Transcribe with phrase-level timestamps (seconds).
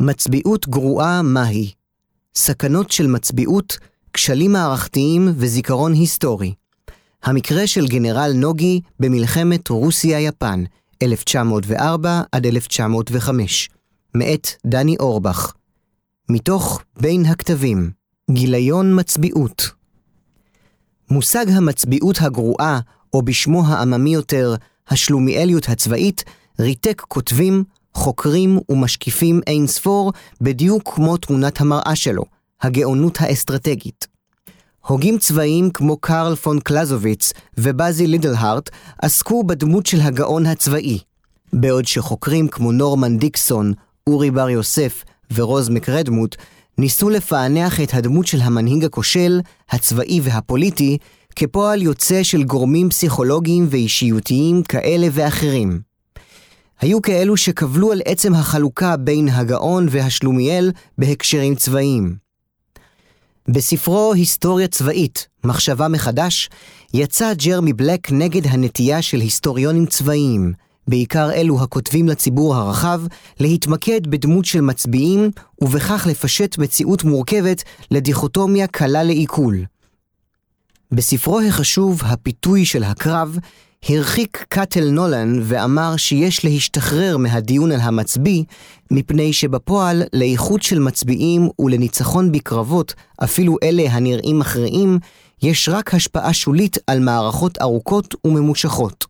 [0.00, 1.70] מצביעות גרועה מהי?
[2.34, 3.78] סכנות של מצביעות,
[4.12, 6.54] כשלים מערכתיים וזיכרון היסטורי.
[7.22, 10.64] המקרה של גנרל נוגי במלחמת רוסיה-יפן,
[11.02, 13.70] 1904 עד 1905,
[14.14, 15.52] מאת דני אורבך.
[16.28, 17.90] מתוך בין הכתבים,
[18.30, 19.70] גיליון מצביעות.
[21.10, 22.80] מושג המצביעות הגרועה,
[23.12, 24.54] או בשמו העממי יותר,
[24.88, 26.24] השלומיאליות הצבאית,
[26.60, 27.64] ריתק כותבים,
[27.94, 32.22] חוקרים ומשקיפים אין ספור בדיוק כמו תמונת המראה שלו,
[32.62, 34.06] הגאונות האסטרטגית.
[34.86, 38.70] הוגים צבאיים כמו קרל פון קלזוביץ ובאזי לידלהארט
[39.02, 40.98] עסקו בדמות של הגאון הצבאי,
[41.52, 43.72] בעוד שחוקרים כמו נורמן דיקסון,
[44.06, 46.36] אורי בר יוסף ורוז מקרדמוט
[46.78, 50.98] ניסו לפענח את הדמות של המנהיג הכושל, הצבאי והפוליטי,
[51.36, 55.89] כפועל יוצא של גורמים פסיכולוגיים ואישיותיים כאלה ואחרים.
[56.80, 62.16] היו כאלו שקבלו על עצם החלוקה בין הגאון והשלומיאל בהקשרים צבאיים.
[63.48, 66.50] בספרו היסטוריה צבאית, מחשבה מחדש,
[66.94, 70.52] יצא ג'רמי בלק נגד הנטייה של היסטוריונים צבאיים,
[70.88, 73.00] בעיקר אלו הכותבים לציבור הרחב,
[73.40, 79.64] להתמקד בדמות של מצביעים, ובכך לפשט מציאות מורכבת לדיכוטומיה קלה לעיכול.
[80.92, 83.38] בספרו החשוב "הפיתוי של הקרב",
[83.88, 88.44] הרחיק קאטל נולן ואמר שיש להשתחרר מהדיון על המצביא,
[88.90, 94.98] מפני שבפועל לאיכות של מצביעים ולניצחון בקרבות, אפילו אלה הנראים מכריעים,
[95.42, 99.06] יש רק השפעה שולית על מערכות ארוכות וממושכות.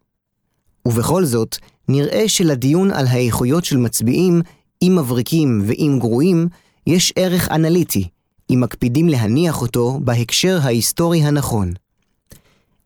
[0.87, 1.57] ובכל זאת,
[1.89, 4.43] נראה שלדיון על האיכויות של מצביעים,
[4.83, 6.49] אם מבריקים ואם גרועים,
[6.87, 8.09] יש ערך אנליטי,
[8.51, 11.73] אם מקפידים להניח אותו בהקשר ההיסטורי הנכון.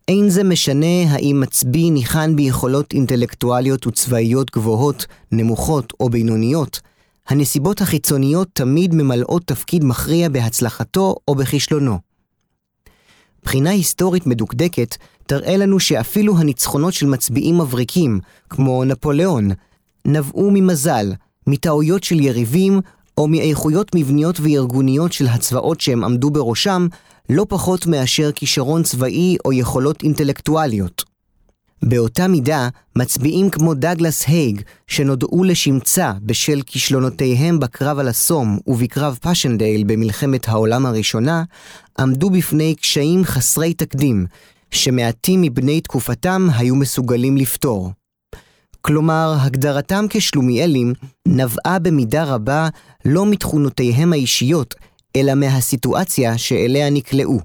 [0.09, 6.81] אין זה משנה האם מצביא ניחן ביכולות אינטלקטואליות וצבאיות גבוהות, נמוכות או בינוניות,
[7.29, 11.99] הנסיבות החיצוניות תמיד ממלאות תפקיד מכריע בהצלחתו או בכישלונו.
[13.45, 14.97] בחינה היסטורית מדוקדקת
[15.27, 18.21] תראה לנו שאפילו הניצחונות של מצביעים מבריקים,
[18.51, 19.51] כמו נפוליאון,
[20.05, 21.13] נבעו ממזל,
[21.47, 22.81] מטעויות של יריבים,
[23.19, 26.87] או מאיכויות מבניות וארגוניות של הצבאות שהם עמדו בראשם,
[27.29, 31.05] לא פחות מאשר כישרון צבאי או יכולות אינטלקטואליות.
[31.83, 39.85] באותה מידה, מצביעים כמו דאגלס הייג, שנודעו לשמצה בשל כישלונותיהם בקרב על הסום ובקרב פשנדייל
[39.85, 41.43] במלחמת העולם הראשונה,
[41.99, 44.27] עמדו בפני קשיים חסרי תקדים,
[44.71, 47.93] שמעטים מבני תקופתם היו מסוגלים לפתור.
[48.81, 50.93] כלומר, הגדרתם כשלומיאלים
[51.29, 52.69] נבעה במידה רבה
[53.05, 54.75] לא מתכונותיהם האישיות,
[55.17, 57.41] אלא מהסיטואציה שאליה נקלעו.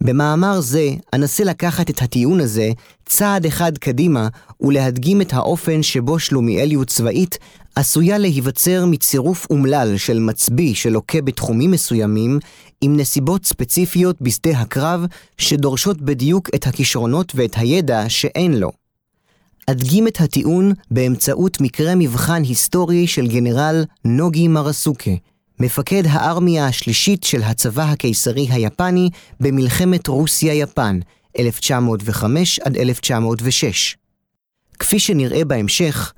[0.00, 2.70] במאמר זה אנסה לקחת את הטיעון הזה
[3.06, 4.28] צעד אחד קדימה
[4.60, 7.38] ולהדגים את האופן שבו שלומיאליות צבאית
[7.74, 12.38] עשויה להיווצר מצירוף אומלל של מצביא שלוקה בתחומים מסוימים
[12.80, 15.04] עם נסיבות ספציפיות בשדה הקרב
[15.38, 18.72] שדורשות בדיוק את הכישרונות ואת הידע שאין לו.
[19.66, 25.10] אדגים את הטיעון באמצעות מקרה מבחן היסטורי של גנרל נוגי מרסוקה,
[25.60, 29.10] מפקד הארמיה השלישית של הצבא הקיסרי היפני
[29.40, 31.00] במלחמת רוסיה-יפן,
[31.38, 33.96] 1905 עד 1906.
[34.78, 36.12] כפי שנראה בהמשך,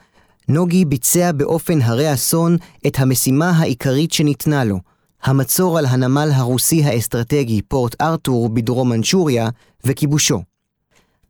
[0.49, 4.79] נוגי ביצע באופן הרי אסון את המשימה העיקרית שניתנה לו,
[5.23, 9.49] המצור על הנמל הרוסי האסטרטגי פורט ארתור בדרום מנצ'וריה
[9.85, 10.43] וכיבושו.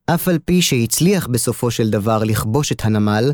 [0.07, 3.33] אף על פי שהצליח בסופו של דבר לכבוש את הנמל,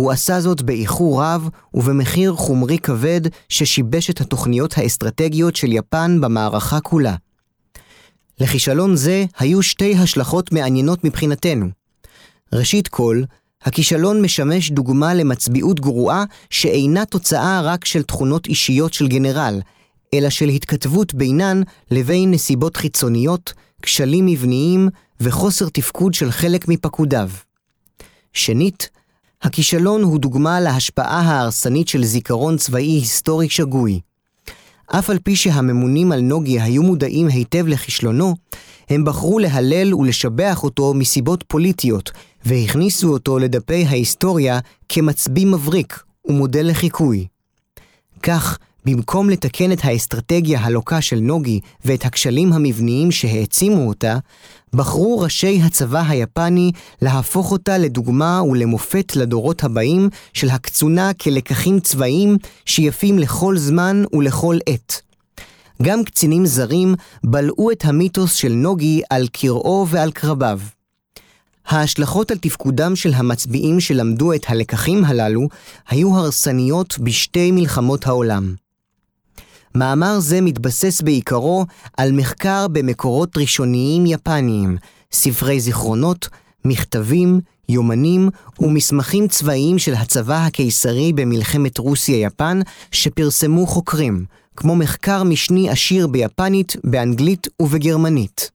[0.00, 6.80] הוא עשה זאת באיחור רב ובמחיר חומרי כבד ששיבש את התוכניות האסטרטגיות של יפן במערכה
[6.80, 7.14] כולה.
[8.40, 11.66] לכישלון זה היו שתי השלכות מעניינות מבחינתנו.
[12.52, 13.22] ראשית כל,
[13.62, 19.60] הכישלון משמש דוגמה למצביעות גרועה שאינה תוצאה רק של תכונות אישיות של גנרל,
[20.14, 23.52] אלא של התכתבות בינן לבין נסיבות חיצוניות,
[23.82, 24.88] כשלים מבניים
[25.20, 27.30] וחוסר תפקוד של חלק מפקודיו.
[28.32, 28.88] שנית,
[29.42, 34.00] הכישלון הוא דוגמה להשפעה ההרסנית של זיכרון צבאי היסטורי שגוי.
[34.86, 38.34] אף על פי שהממונים על נוגי היו מודעים היטב לכישלונו,
[38.90, 42.10] הם בחרו להלל ולשבח אותו מסיבות פוליטיות,
[42.44, 44.58] והכניסו אותו לדפי ההיסטוריה
[44.88, 47.26] כמצביא מבריק ומודל לחיקוי.
[48.22, 54.18] כך, במקום לתקן את האסטרטגיה הלוקה של נוגי ואת הכשלים המבניים שהעצימו אותה,
[54.72, 56.72] בחרו ראשי הצבא היפני
[57.02, 65.02] להפוך אותה לדוגמה ולמופת לדורות הבאים של הקצונה כלקחים צבאיים שיפים לכל זמן ולכל עת.
[65.82, 66.94] גם קצינים זרים
[67.24, 70.60] בלעו את המיתוס של נוגי על קראו ועל קרביו.
[71.66, 75.48] ההשלכות על תפקודם של המצביעים שלמדו את הלקחים הללו
[75.88, 78.54] היו הרסניות בשתי מלחמות העולם.
[79.74, 84.76] מאמר זה מתבסס בעיקרו על מחקר במקורות ראשוניים יפניים,
[85.12, 86.28] ספרי זיכרונות,
[86.64, 88.28] מכתבים, יומנים
[88.60, 92.60] ומסמכים צבאיים של הצבא הקיסרי במלחמת רוסיה-יפן
[92.92, 94.24] שפרסמו חוקרים,
[94.56, 98.50] כמו מחקר משני עשיר ביפנית, באנגלית ובגרמנית.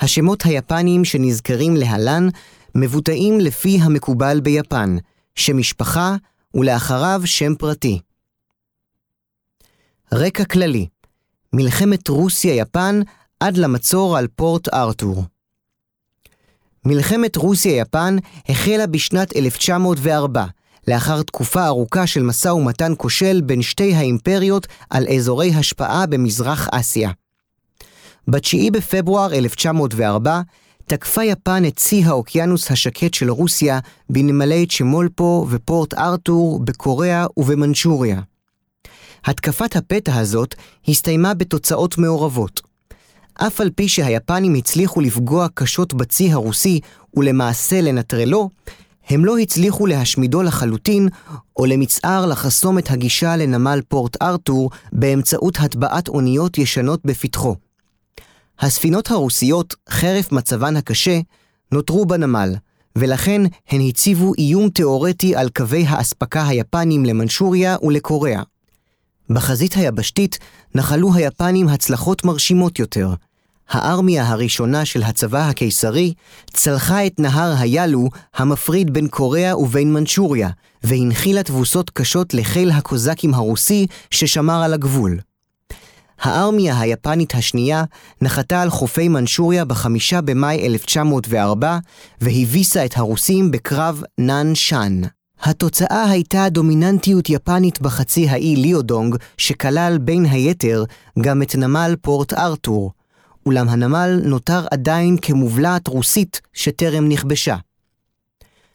[0.00, 2.28] השמות היפניים שנזכרים להלן
[2.74, 4.96] מבוטאים לפי המקובל ביפן,
[5.34, 6.16] שם משפחה
[6.54, 8.00] ולאחריו שם פרטי.
[10.12, 10.86] רקע כללי
[11.52, 13.00] מלחמת רוסיה-יפן
[13.40, 15.24] עד למצור על פורט ארתור.
[16.84, 18.16] מלחמת רוסיה-יפן
[18.48, 20.44] החלה בשנת 1904,
[20.88, 27.10] לאחר תקופה ארוכה של משא ומתן כושל בין שתי האימפריות על אזורי השפעה במזרח אסיה.
[28.28, 30.40] ב-9 בפברואר 1904
[30.86, 33.78] תקפה יפן את צי האוקיינוס השקט של רוסיה
[34.10, 38.20] בנמלי צ'מולפו ופורט ארתור בקוריאה ובמנצ'וריה.
[39.26, 40.54] התקפת הפתע הזאת
[40.88, 42.60] הסתיימה בתוצאות מעורבות.
[43.34, 46.80] אף על פי שהיפנים הצליחו לפגוע קשות בצי הרוסי
[47.16, 48.50] ולמעשה לנטרלו,
[49.08, 51.08] הם לא הצליחו להשמידו לחלוטין,
[51.56, 57.56] או למצער לחסום את הגישה לנמל פורט ארתור באמצעות הטבעת אוניות ישנות בפתחו.
[58.60, 61.20] הספינות הרוסיות, חרף מצבן הקשה,
[61.72, 62.54] נותרו בנמל,
[62.96, 68.42] ולכן הן הציבו איום תאורטי על קווי האספקה היפנים למנשוריה ולקוריאה.
[69.30, 70.38] בחזית היבשתית
[70.74, 73.14] נחלו היפנים הצלחות מרשימות יותר.
[73.68, 76.14] הארמיה הראשונה של הצבא הקיסרי
[76.50, 80.50] צלחה את נהר היאלו המפריד בין קוריאה ובין מנצ'וריה,
[80.84, 85.18] והנחילה תבוסות קשות לחיל הקוזקים הרוסי ששמר על הגבול.
[86.20, 87.84] הארמיה היפנית השנייה
[88.22, 91.78] נחתה על חופי מנצ'וריה בחמישה במאי 1904
[92.20, 95.02] והביסה את הרוסים בקרב נאן שאן.
[95.42, 100.84] התוצאה הייתה דומיננטיות יפנית בחצי האי ליאודונג, שכלל בין היתר
[101.20, 102.92] גם את נמל פורט ארתור,
[103.46, 107.56] אולם הנמל נותר עדיין כמובלעת רוסית שטרם נכבשה.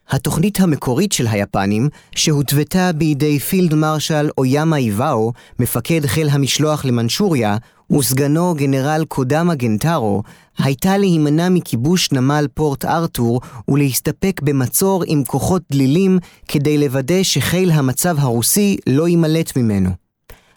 [0.10, 7.58] התוכנית המקורית של היפנים, שהותוותה בידי פילד מרשל אויאמה איבאו, מפקד חיל המשלוח למנצ'וריה,
[7.92, 10.24] וסגנו גנרל קודמה גנטרו,
[10.58, 18.16] הייתה להימנע מכיבוש נמל פורט ארתור ולהסתפק במצור עם כוחות דלילים כדי לוודא שחיל המצב
[18.20, 20.01] הרוסי לא יימלט ממנו.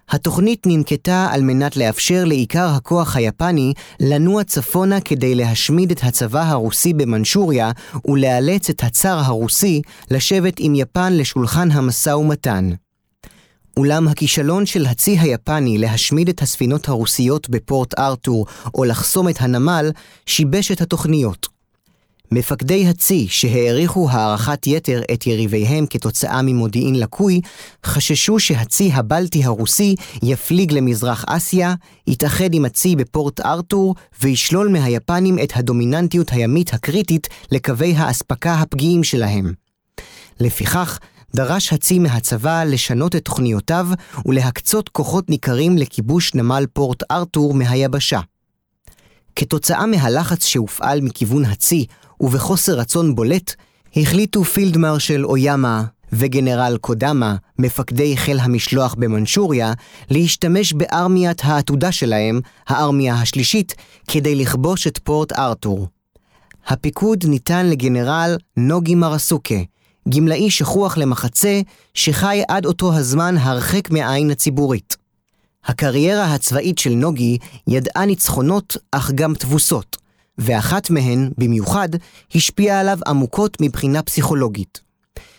[0.09, 6.93] התוכנית ננקטה על מנת לאפשר לעיקר הכוח היפני לנוע צפונה כדי להשמיד את הצבא הרוסי
[6.93, 7.71] במנשוריה
[8.09, 12.71] ולאלץ את הצאר הרוסי לשבת עם יפן לשולחן המשא ומתן.
[13.77, 19.91] אולם הכישלון של הצי היפני להשמיד את הספינות הרוסיות בפורט ארתור או לחסום את הנמל
[20.27, 21.54] שיבש את התוכניות.
[22.35, 27.41] מפקדי הצי שהעריכו הערכת יתר את יריביהם כתוצאה ממודיעין לקוי,
[27.87, 31.75] חששו שהצי הבלטי הרוסי יפליג למזרח אסיה,
[32.07, 39.53] יתאחד עם הצי בפורט ארתור וישלול מהיפנים את הדומיננטיות הימית הקריטית לקווי האספקה הפגיעים שלהם.
[40.41, 40.99] לפיכך,
[41.35, 43.87] דרש הצי מהצבא לשנות את תוכניותיו
[44.27, 48.21] ולהקצות כוחות ניכרים לכיבוש נמל פורט ארתור מהיבשה.
[49.37, 51.87] כתוצאה מהלחץ שהופעל מכיוון הצי
[52.21, 53.55] ובחוסר רצון בולט,
[53.97, 59.73] החליטו פילד מרשל אויאמה וגנרל קודמה, מפקדי חיל המשלוח במנשוריה,
[60.11, 63.75] להשתמש בארמיית העתודה שלהם, הארמיה השלישית,
[64.09, 65.89] כדי לכבוש את פורט ארתור.
[66.67, 69.55] הפיקוד ניתן לגנרל נוגי מרסוקה,
[70.09, 71.61] גמלאי שכוח למחצה,
[71.95, 75.04] שחי עד אותו הזמן הרחק מהעין הציבורית.
[75.67, 79.97] הקריירה הצבאית של נוגי ידעה ניצחונות, אך גם תבוסות.
[80.39, 81.89] ואחת מהן, במיוחד,
[82.35, 84.81] השפיעה עליו עמוקות מבחינה פסיכולוגית.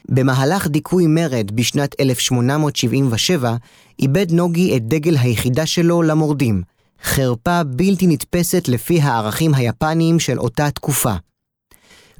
[0.10, 3.56] במהלך דיכוי מרד בשנת 1877,
[4.00, 6.62] איבד נוגי את דגל היחידה שלו למורדים,
[7.04, 11.14] חרפה בלתי נתפסת לפי הערכים היפניים של אותה תקופה.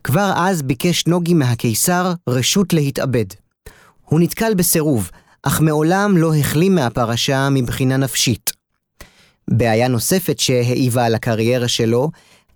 [0.04, 3.26] כבר אז ביקש נוגי מהקיסר רשות להתאבד.
[4.06, 5.12] הוא נתקל בסירוב,
[5.48, 8.52] אך מעולם לא החלים מהפרשה מבחינה נפשית.
[9.50, 12.12] בעיה נוספת שהעיבה על הקריירה שלו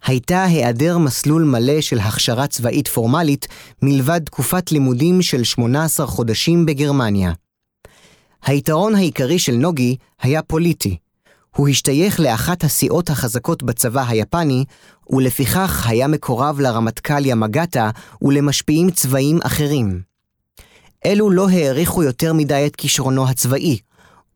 [0.06, 3.48] הייתה היעדר מסלול מלא של הכשרה צבאית פורמלית
[3.82, 7.32] מלבד תקופת לימודים של 18 חודשים בגרמניה.
[8.46, 10.98] היתרון העיקרי של נוגי היה פוליטי.
[11.56, 14.66] הוא השתייך לאחת הסיעות החזקות בצבא היפני,
[15.10, 17.90] ולפיכך היה מקורב לרמטכ"ל ימגטה
[18.22, 20.09] ולמשפיעים צבאיים אחרים.
[21.06, 23.78] אלו לא העריכו יותר מדי את כישרונו הצבאי,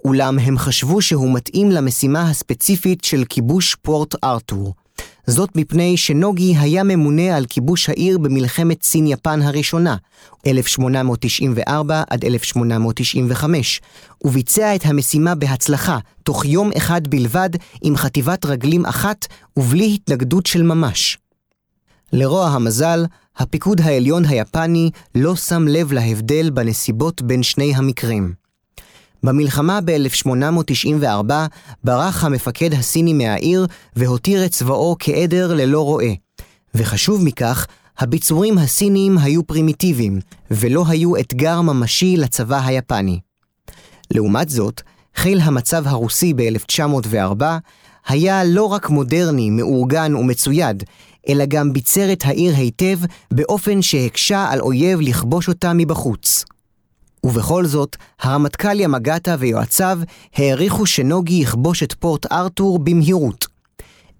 [0.05, 4.73] אולם הם חשבו שהוא מתאים למשימה הספציפית של כיבוש פורט ארתור.
[5.27, 9.95] זאת מפני שנוגי היה ממונה על כיבוש העיר במלחמת סין-יפן הראשונה,
[10.47, 13.81] 1894 עד 1895,
[14.23, 17.49] וביצע את המשימה בהצלחה, תוך יום אחד בלבד,
[17.83, 19.27] עם חטיבת רגלים אחת
[19.57, 21.17] ובלי התנגדות של ממש.
[22.15, 23.05] לרוע המזל,
[23.37, 28.33] הפיקוד העליון היפני לא שם לב להבדל בנסיבות בין שני המקרים.
[29.23, 31.31] במלחמה ב-1894
[31.83, 36.13] ברח המפקד הסיני מהעיר והותיר את צבאו כעדר ללא רועה.
[36.75, 37.67] וחשוב מכך,
[37.99, 40.19] הביצורים הסיניים היו פרימיטיביים,
[40.51, 43.19] ולא היו אתגר ממשי לצבא היפני.
[44.11, 44.81] לעומת זאת,
[45.15, 47.43] חיל המצב הרוסי ב-1904
[48.07, 50.83] היה לא רק מודרני, מאורגן ומצויד,
[51.29, 52.99] אלא גם ביצר את העיר היטב
[53.31, 56.45] באופן שהקשה על אויב לכבוש אותה מבחוץ.
[57.23, 59.99] ובכל זאת, הרמטכ"ל ימגטה ויועציו
[60.35, 63.47] העריכו שנוגי יכבוש את פורט ארתור במהירות.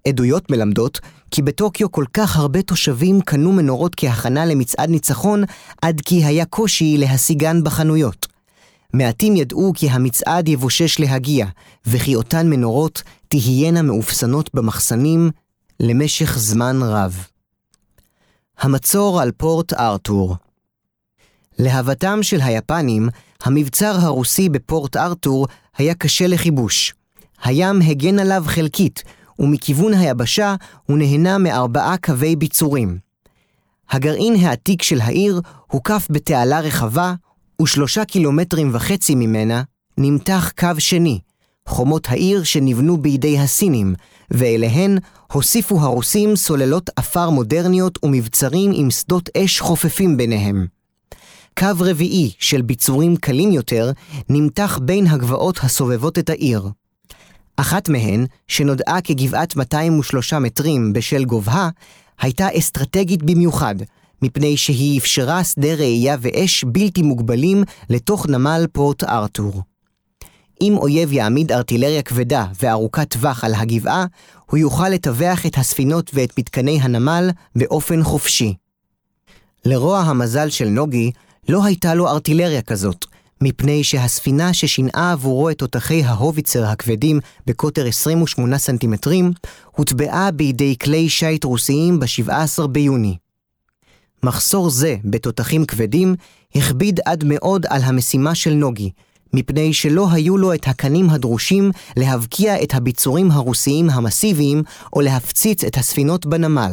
[0.08, 5.44] עדויות מלמדות כי בטוקיו כל כך הרבה תושבים קנו מנורות כהכנה למצעד ניצחון,
[5.82, 8.26] עד כי היה קושי להשיגן בחנויות.
[8.92, 11.46] מעטים ידעו כי המצעד יבושש להגיע,
[11.86, 15.30] וכי אותן מנורות תהיינה מאופסנות במחסנים
[15.86, 17.26] למשך זמן רב.
[18.58, 20.36] המצור על פורט ארתור
[21.58, 23.08] להוותם של היפנים,
[23.42, 26.94] המבצר הרוסי בפורט ארתור היה קשה לכיבוש.
[27.44, 29.02] הים הגן עליו חלקית,
[29.38, 30.54] ומכיוון היבשה
[30.86, 32.98] הוא נהנה מארבעה קווי ביצורים.
[33.90, 37.14] הגרעין העתיק של העיר הוקף בתעלה רחבה,
[37.62, 39.62] ושלושה קילומטרים וחצי ממנה
[39.98, 41.20] נמתח קו שני,
[41.68, 43.94] חומות העיר שנבנו בידי הסינים,
[44.30, 44.98] ואליהן
[45.32, 50.66] הוסיפו הרוסים סוללות עפר מודרניות ומבצרים עם שדות אש חופפים ביניהם.
[51.58, 53.90] קו רביעי של ביצורים קלים יותר
[54.28, 56.68] נמתח בין הגבעות הסובבות את העיר.
[57.56, 61.68] אחת מהן, שנודעה כגבעת 203 מטרים בשל גובהה,
[62.20, 63.74] הייתה אסטרטגית במיוחד,
[64.22, 69.62] מפני שהיא אפשרה שדה ראייה ואש בלתי מוגבלים לתוך נמל פורט ארתור.
[70.60, 74.06] אם אויב יעמיד ארטילריה כבדה וארוכת טווח על הגבעה,
[74.50, 78.54] הוא יוכל לטווח את הספינות ואת מתקני הנמל באופן חופשי.
[79.64, 81.10] לרוע המזל של נוגי,
[81.48, 83.06] לא הייתה לו ארטילריה כזאת,
[83.40, 89.30] מפני שהספינה ששינעה עבורו את תותחי ההוביצר הכבדים בקוטר 28 סנטימטרים,
[89.70, 93.16] הוטבעה בידי כלי שיט רוסיים ב-17 ביוני.
[94.22, 96.14] מחסור זה בתותחים כבדים
[96.54, 98.90] הכביד עד מאוד על המשימה של נוגי,
[99.34, 104.62] מפני שלא היו לו את הקנים הדרושים להבקיע את הביצורים הרוסיים המסיביים
[104.92, 106.72] או להפציץ את הספינות בנמל.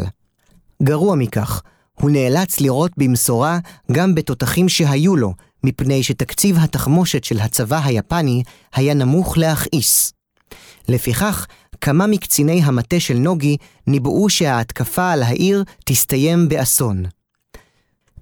[0.83, 1.61] גרוע מכך,
[1.99, 3.59] הוא נאלץ לירות במשורה
[3.91, 10.13] גם בתותחים שהיו לו, מפני שתקציב התחמושת של הצבא היפני היה נמוך להכעיס.
[10.89, 11.45] לפיכך,
[11.81, 17.03] כמה מקציני המטה של נוגי ניבאו שההתקפה על העיר תסתיים באסון.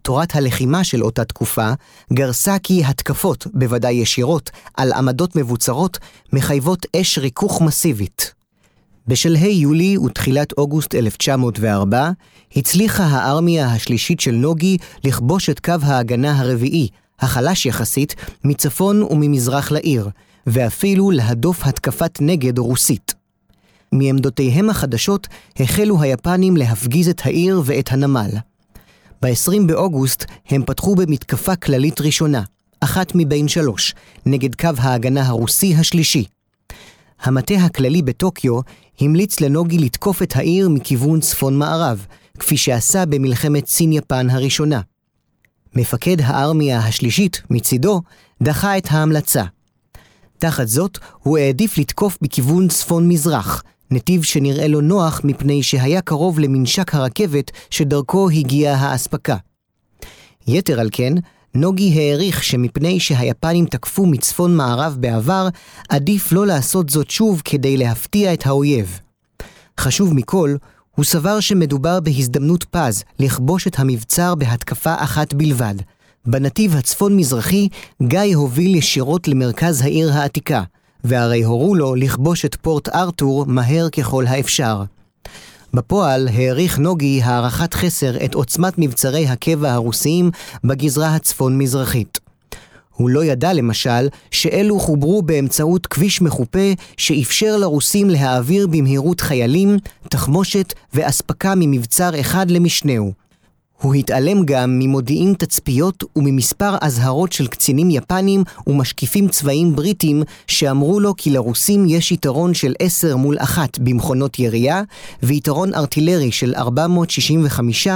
[0.01, 1.71] תורת הלחימה של אותה תקופה
[2.13, 5.97] גרסה כי התקפות, בוודאי ישירות, על עמדות מבוצרות,
[6.33, 8.33] מחייבות אש ריכוך מסיבית.
[9.07, 12.11] בשלהי יולי ותחילת אוגוסט 1904,
[12.55, 16.87] הצליחה הארמיה השלישית של נוגי לכבוש את קו ההגנה הרביעי,
[17.19, 20.09] החלש יחסית, מצפון וממזרח לעיר,
[20.47, 23.13] ואפילו להדוף התקפת נגד רוסית.
[23.91, 25.27] מעמדותיהם החדשות
[25.59, 28.29] החלו היפנים להפגיז את העיר ואת הנמל.
[29.21, 32.43] ב-20 באוגוסט הם פתחו במתקפה כללית ראשונה,
[32.79, 33.95] אחת מבין שלוש,
[34.25, 36.25] נגד קו ההגנה הרוסי השלישי.
[37.21, 38.59] המטה הכללי בטוקיו
[38.99, 42.05] המליץ לנוגי לתקוף את העיר מכיוון צפון-מערב,
[42.39, 44.81] כפי שעשה במלחמת סין-יפן הראשונה.
[45.75, 48.01] מפקד הארמיה השלישית, מצידו,
[48.43, 49.43] דחה את ההמלצה.
[50.37, 56.95] תחת זאת, הוא העדיף לתקוף בכיוון צפון-מזרח, נתיב שנראה לו נוח מפני שהיה קרוב למנשק
[56.95, 59.35] הרכבת שדרכו הגיעה האספקה.
[60.47, 61.13] יתר על כן,
[61.55, 65.47] נוגי העריך שמפני שהיפנים תקפו מצפון מערב בעבר,
[65.89, 68.99] עדיף לא לעשות זאת שוב כדי להפתיע את האויב.
[69.79, 70.55] חשוב מכל,
[70.95, 75.75] הוא סבר שמדובר בהזדמנות פז לכבוש את המבצר בהתקפה אחת בלבד.
[76.25, 77.67] בנתיב הצפון-מזרחי,
[78.03, 80.63] גיא הוביל ישירות למרכז העיר העתיקה,
[81.03, 84.83] והרי הורו לו לכבוש את פורט ארתור מהר ככל האפשר.
[85.73, 90.31] בפועל העריך נוגי הערכת חסר את עוצמת מבצרי הקבע הרוסיים
[90.63, 92.19] בגזרה הצפון-מזרחית.
[92.95, 99.77] הוא לא ידע למשל שאלו חוברו באמצעות כביש מחופה שאפשר לרוסים להעביר במהירות חיילים,
[100.09, 103.28] תחמושת ואספקה ממבצר אחד למשנהו.
[103.81, 111.13] הוא התעלם גם ממודיעין תצפיות וממספר אזהרות של קצינים יפנים ומשקיפים צבאיים בריטים שאמרו לו
[111.17, 114.81] כי לרוסים יש יתרון של 10 מול 1 במכונות ירייה
[115.23, 117.87] ויתרון ארטילרי של 465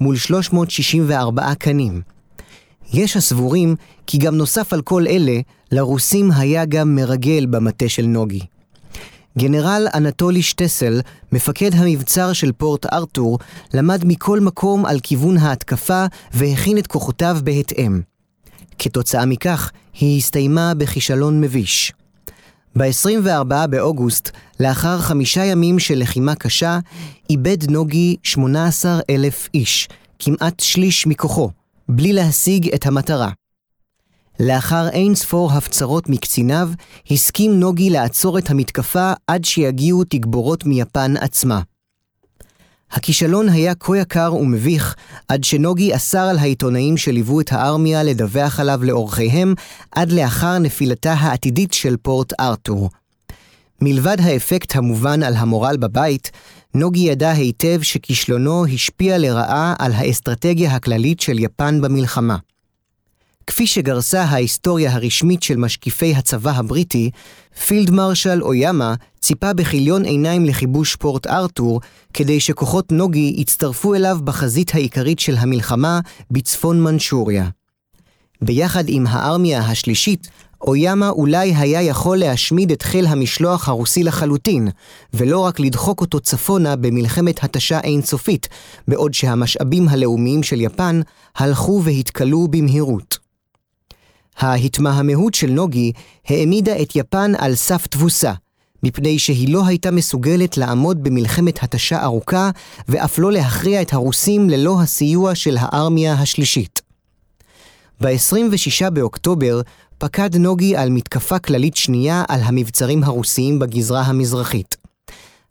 [0.00, 2.00] מול 364 קנים.
[2.92, 5.40] יש הסבורים כי גם נוסף על כל אלה,
[5.72, 8.40] לרוסים היה גם מרגל במטה של נוגי.
[9.38, 11.00] גנרל אנטולי שטסל,
[11.32, 13.38] מפקד המבצר של פורט ארתור,
[13.74, 18.00] למד מכל מקום על כיוון ההתקפה והכין את כוחותיו בהתאם.
[18.78, 19.70] כתוצאה מכך,
[20.00, 21.92] היא הסתיימה בכישלון מביש.
[22.78, 26.78] ב-24 באוגוסט, לאחר חמישה ימים של לחימה קשה,
[27.30, 31.50] איבד נוגי 18 אלף איש, כמעט שליש מכוחו,
[31.88, 33.30] בלי להשיג את המטרה.
[34.42, 36.68] לאחר אין ספור הפצרות מקציניו,
[37.10, 41.60] הסכים נוגי לעצור את המתקפה עד שיגיעו תגבורות מיפן עצמה.
[42.90, 44.94] הכישלון היה כה יקר ומביך,
[45.28, 49.54] עד שנוגי אסר על העיתונאים שליוו את הארמיה לדווח עליו לאורחיהם,
[49.90, 52.90] עד לאחר נפילתה העתידית של פורט ארתור.
[53.80, 56.30] מלבד האפקט המובן על המורל בבית,
[56.74, 62.36] נוגי ידע היטב שכישלונו השפיע לרעה על האסטרטגיה הכללית של יפן במלחמה.
[63.50, 67.10] כפי שגרסה ההיסטוריה הרשמית של משקיפי הצבא הבריטי,
[67.66, 71.80] פילד מרשל אויאמה ציפה בכיליון עיניים לכיבוש פורט ארתור,
[72.14, 77.48] כדי שכוחות נוגי יצטרפו אליו בחזית העיקרית של המלחמה בצפון מנשוריה.
[78.42, 80.28] ביחד עם הארמיה השלישית,
[80.60, 84.68] אויאמה אולי היה יכול להשמיד את חיל המשלוח הרוסי לחלוטין,
[85.14, 88.48] ולא רק לדחוק אותו צפונה במלחמת התשה אינסופית,
[88.88, 91.00] בעוד שהמשאבים הלאומיים של יפן
[91.36, 93.29] הלכו והתכלו במהירות.
[94.38, 95.92] ההתמהמהות של נוגי
[96.26, 98.32] העמידה את יפן על סף תבוסה,
[98.82, 102.50] מפני שהיא לא הייתה מסוגלת לעמוד במלחמת התשה ארוכה,
[102.88, 106.82] ואף לא להכריע את הרוסים ללא הסיוע של הארמיה השלישית.
[108.00, 109.60] ב-26 באוקטובר
[109.98, 114.76] פקד נוגי על מתקפה כללית שנייה על המבצרים הרוסיים בגזרה המזרחית.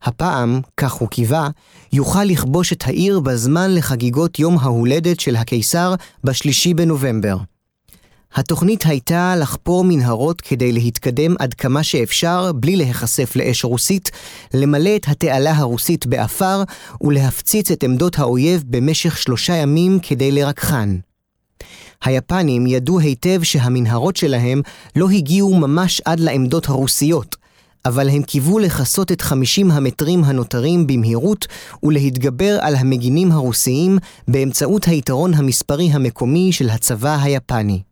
[0.04, 1.50] הפעם, כך הוא קיווה,
[1.94, 7.38] יוכל לכבוש את העיר בזמן לחגיגות יום ההולדת של הקיסר בשלישי בנובמבר.
[8.34, 14.12] התוכנית הייתה לחפור מנהרות כדי להתקדם עד כמה שאפשר בלי להיחשף לאש רוסית,
[14.54, 16.64] למלא את התעלה הרוסית בעפר
[17.02, 20.90] ולהפציץ את עמדות האויב במשך שלושה ימים כדי לרככן.
[22.04, 24.62] היפנים ידעו היטב שהמנהרות שלהם
[24.96, 27.36] לא הגיעו ממש עד לעמדות הרוסיות,
[27.86, 31.48] אבל הם קיוו לכסות את 50 המטרים הנותרים במהירות
[31.84, 37.89] ולהתגבר על המגינים הרוסיים באמצעות היתרון המספרי המקומי של הצבא היפני.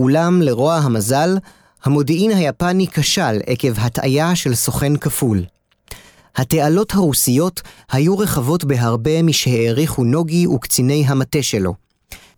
[0.00, 1.38] אולם לרוע המזל,
[1.84, 5.44] המודיעין היפני כשל עקב הטעיה של סוכן כפול.
[6.36, 11.74] התעלות הרוסיות היו רחבות בהרבה משהעריכו נוגי וקציני המטה שלו.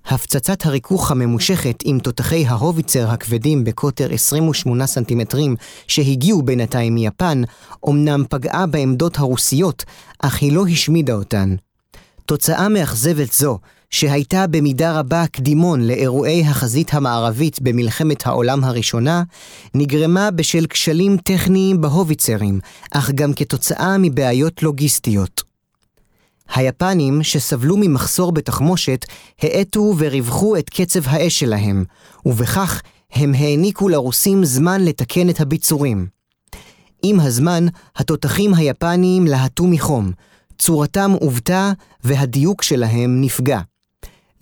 [0.06, 5.56] הפצצת הריכוך הממושכת עם תותחי ההוביצר הכבדים בקוטר 28 סנטימטרים
[5.88, 7.42] שהגיעו בינתיים מיפן,
[7.88, 9.84] אמנם פגעה בעמדות הרוסיות,
[10.18, 11.54] אך היא לא השמידה אותן.
[12.26, 13.58] תוצאה מאכזבת זו,
[13.92, 19.22] שהייתה במידה רבה קדימון לאירועי החזית המערבית במלחמת העולם הראשונה,
[19.74, 25.42] נגרמה בשל כשלים טכניים בהוביצרים, אך גם כתוצאה מבעיות לוגיסטיות.
[26.54, 29.06] היפנים, שסבלו ממחסור בתחמושת,
[29.40, 31.84] האטו וריווחו את קצב האש שלהם,
[32.26, 36.06] ובכך הם העניקו לרוסים זמן לתקן את הביצורים.
[37.02, 40.12] עם הזמן, התותחים היפניים להטו מחום,
[40.58, 41.72] צורתם עוותה
[42.04, 43.60] והדיוק שלהם נפגע.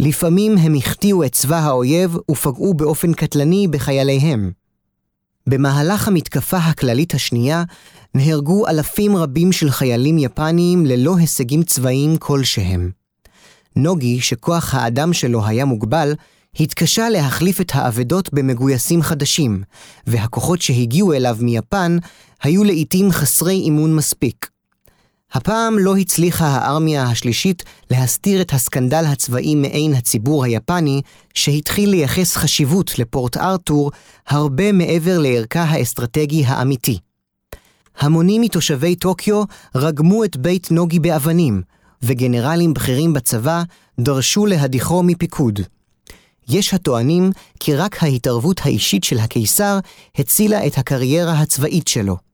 [0.02, 4.50] לפעמים הם החטיאו את צבא האויב ופגעו באופן קטלני בחייליהם.
[5.46, 7.64] במהלך המתקפה הכללית השנייה,
[8.14, 12.90] נהרגו אלפים רבים של חיילים יפניים ללא הישגים צבאיים כלשהם.
[13.76, 16.14] נוגי, שכוח האדם שלו היה מוגבל,
[16.60, 19.62] התקשה להחליף את האבדות במגויסים חדשים,
[20.06, 21.96] והכוחות שהגיעו אליו מיפן
[22.42, 24.50] היו לעיתים חסרי אימון מספיק.
[25.33, 31.03] הפעם לא הצליחה הארמיה השלישית להסתיר את הסקנדל הצבאי מעין הציבור היפני,
[31.35, 33.90] שהתחיל לייחס חשיבות לפורט ארתור
[34.29, 36.99] הרבה מעבר לערכה האסטרטגי האמיתי.
[37.99, 39.43] המונים מתושבי טוקיו
[39.75, 41.62] רגמו את בית נוגי באבנים,
[42.03, 43.62] וגנרלים בכירים בצבא
[44.01, 45.61] דרשו להדיחו מפיקוד.
[46.49, 49.79] יש הטוענים כי רק ההתערבות האישית של הקיסר
[50.19, 52.30] הצילה את הקריירה הצבאית שלו.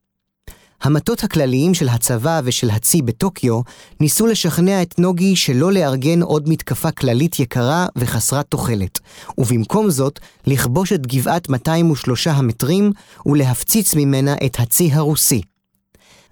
[0.82, 3.60] המטות הכלליים של הצבא ושל הצי בטוקיו
[4.00, 8.98] ניסו לשכנע את נוגי שלא לארגן עוד מתקפה כללית יקרה וחסרת תוחלת,
[9.38, 12.92] ובמקום זאת, לכבוש את גבעת 203 המטרים
[13.26, 15.42] ולהפציץ ממנה את הצי הרוסי.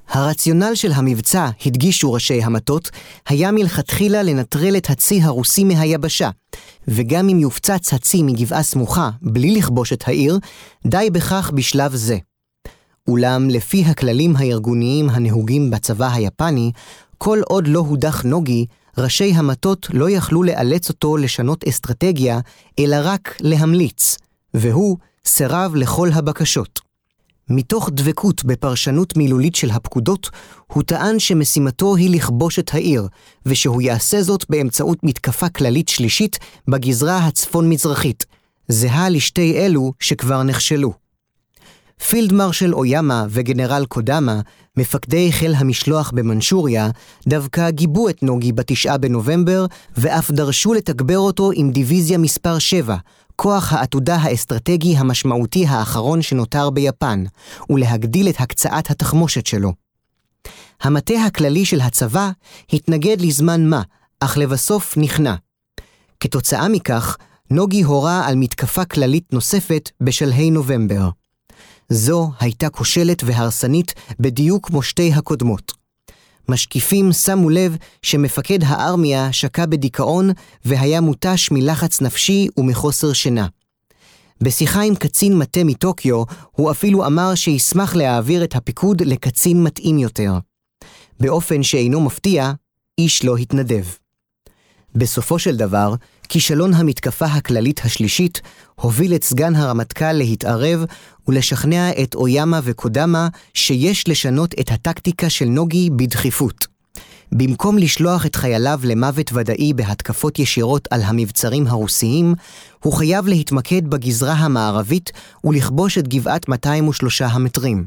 [0.08, 2.90] הרציונל של המבצע, הדגישו ראשי המטות,
[3.28, 6.30] היה מלכתחילה לנטרל את הצי הרוסי מהיבשה,
[6.88, 10.38] וגם אם יופצץ הצי מגבעה סמוכה, בלי לכבוש את העיר,
[10.86, 12.18] די בכך בשלב זה.
[13.08, 16.72] אולם לפי הכללים הארגוניים הנהוגים בצבא היפני,
[17.18, 18.66] כל עוד לא הודח נוגי,
[18.98, 22.40] ראשי המטות לא יכלו לאלץ אותו לשנות אסטרטגיה,
[22.78, 24.16] אלא רק להמליץ,
[24.54, 26.80] והוא סירב לכל הבקשות.
[27.48, 30.30] מתוך דבקות בפרשנות מילולית של הפקודות,
[30.72, 33.08] הוא טען שמשימתו היא לכבוש את העיר,
[33.46, 36.38] ושהוא יעשה זאת באמצעות מתקפה כללית שלישית
[36.68, 38.26] בגזרה הצפון-מזרחית,
[38.68, 41.03] זהה לשתי אלו שכבר נכשלו.
[42.08, 44.40] פילד מרשל אויאמה וגנרל קודמה,
[44.76, 46.90] מפקדי חיל המשלוח במנשוריה,
[47.28, 52.96] דווקא גיבו את נוגי בתשעה בנובמבר, ואף דרשו לתגבר אותו עם דיוויזיה מספר 7,
[53.36, 57.24] כוח העתודה האסטרטגי המשמעותי האחרון שנותר ביפן,
[57.70, 59.72] ולהגדיל את הקצאת התחמושת שלו.
[60.82, 62.30] המטה הכללי של הצבא
[62.72, 63.82] התנגד לזמן מה,
[64.20, 65.34] אך לבסוף נכנע.
[66.20, 67.16] כתוצאה מכך,
[67.50, 71.08] נוגי הורה על מתקפה כללית נוספת בשלהי נובמבר.
[71.88, 75.72] זו הייתה כושלת והרסנית בדיוק כמו שתי הקודמות.
[76.48, 80.30] משקיפים שמו לב שמפקד הארמיה שקע בדיכאון
[80.64, 83.46] והיה מותש מלחץ נפשי ומחוסר שינה.
[84.40, 90.32] בשיחה עם קצין מטה מטוקיו, הוא אפילו אמר שישמח להעביר את הפיקוד לקצין מתאים יותר.
[91.20, 92.52] באופן שאינו מפתיע,
[92.98, 93.84] איש לא התנדב.
[94.94, 95.94] בסופו של דבר,
[96.28, 98.40] כישלון המתקפה הכללית השלישית
[98.74, 100.84] הוביל את סגן הרמטכ"ל להתערב
[101.28, 106.66] ולשכנע את אויאמה וקודמה שיש לשנות את הטקטיקה של נוגי בדחיפות.
[107.32, 112.34] במקום לשלוח את חייליו למוות ודאי בהתקפות ישירות על המבצרים הרוסיים,
[112.82, 115.12] הוא חייב להתמקד בגזרה המערבית
[115.44, 117.84] ולכבוש את גבעת 203 המטרים.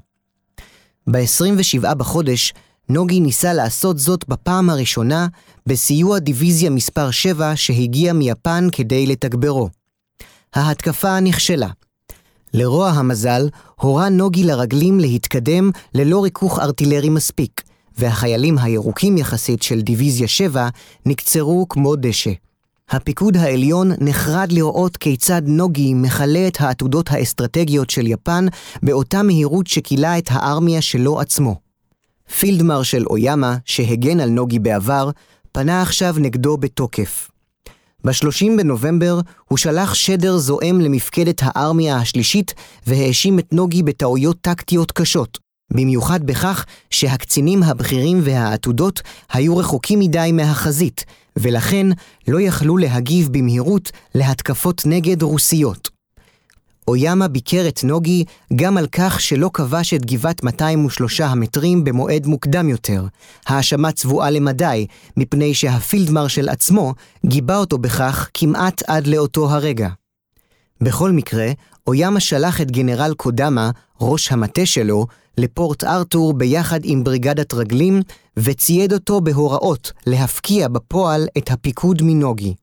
[1.07, 2.53] ב-27 בחודש
[2.89, 5.27] נוגי ניסה לעשות זאת בפעם הראשונה
[5.65, 9.69] בסיוע דיוויזיה מספר 7 שהגיע מיפן כדי לתגברו.
[10.55, 11.69] ההתקפה נכשלה.
[12.53, 17.63] לרוע המזל, הורה נוגי לרגלים להתקדם ללא ריכוך ארטילרי מספיק,
[17.97, 20.69] והחיילים הירוקים יחסית של דיוויזיה 7
[21.05, 22.31] נקצרו כמו דשא.
[22.89, 28.45] הפיקוד העליון נחרד לראות כיצד נוגי מכלה את העתודות האסטרטגיות של יפן
[28.83, 31.55] באותה מהירות שכילה את הארמיה שלו עצמו.
[32.39, 35.09] פילד מרשל אויאמה, שהגן על נוגי בעבר,
[35.51, 37.29] פנה עכשיו נגדו בתוקף.
[38.03, 42.53] ב-30 בנובמבר הוא שלח שדר זועם למפקדת הארמיה השלישית
[42.87, 45.37] והאשים את נוגי בטעויות טקטיות קשות,
[45.73, 51.05] במיוחד בכך שהקצינים הבכירים והעתודות היו רחוקים מדי מהחזית,
[51.37, 51.87] ולכן
[52.27, 55.96] לא יכלו להגיב במהירות להתקפות נגד רוסיות.
[56.87, 58.23] אויאמה ביקר את נוגי
[58.55, 63.05] גם על כך שלא כבש את גבעת 203 המטרים במועד מוקדם יותר,
[63.47, 66.93] האשמה צבועה למדי, מפני שהפילד מרשל עצמו
[67.25, 69.89] גיבה אותו בכך כמעט עד לאותו הרגע.
[70.81, 71.51] בכל מקרה,
[71.87, 73.71] אויאמה שלח את גנרל קודמה,
[74.01, 75.05] ראש המטה שלו,
[75.37, 78.01] לפורט ארתור ביחד עם בריגדת רגלים,
[78.37, 82.53] וצייד אותו בהוראות להפקיע בפועל את הפיקוד מנוגי.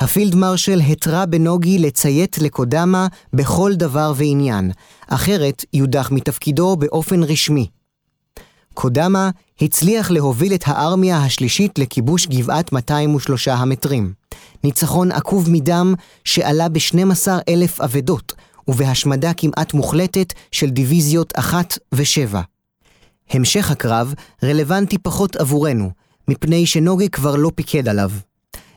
[0.00, 4.70] הפילד מרשל התרה בנוגי לציית לקודמה בכל דבר ועניין,
[5.08, 7.66] אחרת יודח מתפקידו באופן רשמי.
[8.74, 9.30] קודמה
[9.60, 14.12] הצליח להוביל את הארמיה השלישית לכיבוש גבעת 203 המטרים.
[14.64, 18.34] ניצחון עקוב מדם שעלה ב-12 אלף אבדות,
[18.68, 22.36] ובהשמדה כמעט מוחלטת של דיוויזיות 1 ו-7.
[23.30, 25.90] המשך הקרב רלוונטי פחות עבורנו,
[26.28, 28.10] מפני שנוגי כבר לא פיקד עליו.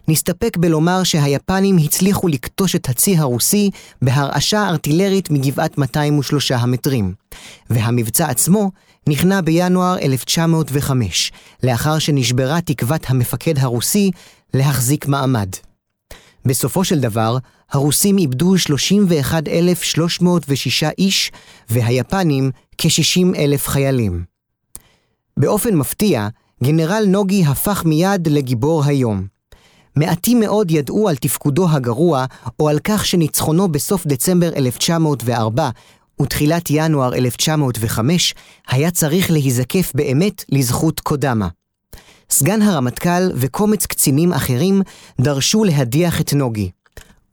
[0.07, 3.69] נסתפק בלומר שהיפנים הצליחו לכתוש את הצי הרוסי
[4.01, 7.13] בהרעשה ארטילרית מגבעת 203 המטרים,
[7.69, 8.71] והמבצע עצמו
[9.09, 11.31] נכנע בינואר 1905,
[11.63, 14.11] לאחר שנשברה תקוות המפקד הרוסי
[14.53, 15.49] להחזיק מעמד.
[16.45, 17.37] בסופו של דבר,
[17.71, 21.31] הרוסים איבדו 31,306 איש,
[21.69, 24.23] והיפנים כ-60,000 חיילים.
[25.37, 26.27] באופן מפתיע,
[26.63, 29.27] גנרל נוגי הפך מיד לגיבור היום.
[29.95, 32.25] מעטים מאוד ידעו על תפקודו הגרוע,
[32.59, 35.69] או על כך שניצחונו בסוף דצמבר 1904
[36.21, 38.33] ותחילת ינואר 1905
[38.67, 41.47] היה צריך להיזקף באמת לזכות קודמה.
[42.29, 44.81] סגן הרמטכ"ל וקומץ קצינים אחרים
[45.21, 46.71] דרשו להדיח את נוגי.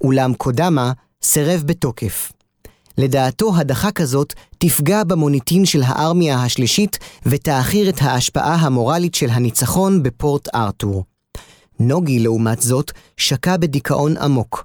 [0.01, 0.93] אולם קודמה
[1.23, 2.33] סירב בתוקף.
[2.99, 10.55] לדעתו הדחה כזאת תפגע במוניטין של הארמיה השלישית ותאכיר את ההשפעה המורלית של הניצחון בפורט
[10.55, 11.05] ארתור.
[11.81, 14.65] נוגי, לעומת זאת, שקע בדיכאון עמוק.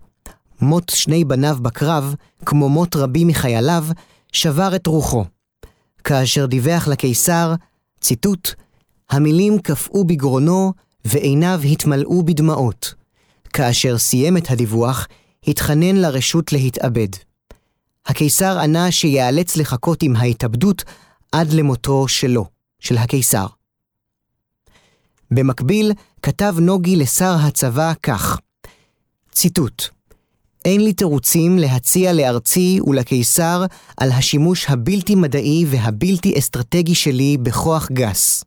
[0.61, 3.85] מות שני בניו בקרב, כמו מות רבים מחייליו,
[4.31, 5.25] שבר את רוחו.
[6.03, 7.53] כאשר דיווח לקיסר,
[8.01, 8.49] ציטוט:
[9.09, 10.73] המילים קפאו בגרונו
[11.05, 12.93] ועיניו התמלאו בדמעות.
[13.53, 15.07] כאשר סיים את הדיווח,
[15.47, 17.07] התחנן לרשות להתאבד.
[18.05, 20.83] הקיסר ענה שיאלץ לחכות עם ההתאבדות
[21.31, 22.45] עד למותו שלו,
[22.79, 23.47] של הקיסר.
[25.31, 25.91] במקביל,
[26.25, 28.39] כתב נוגי לשר הצבא כך,
[29.31, 29.83] ציטוט:
[30.65, 33.65] אין לי תירוצים להציע לארצי ולקיסר
[33.97, 38.43] על השימוש הבלתי מדעי והבלתי אסטרטגי שלי בכוח גס.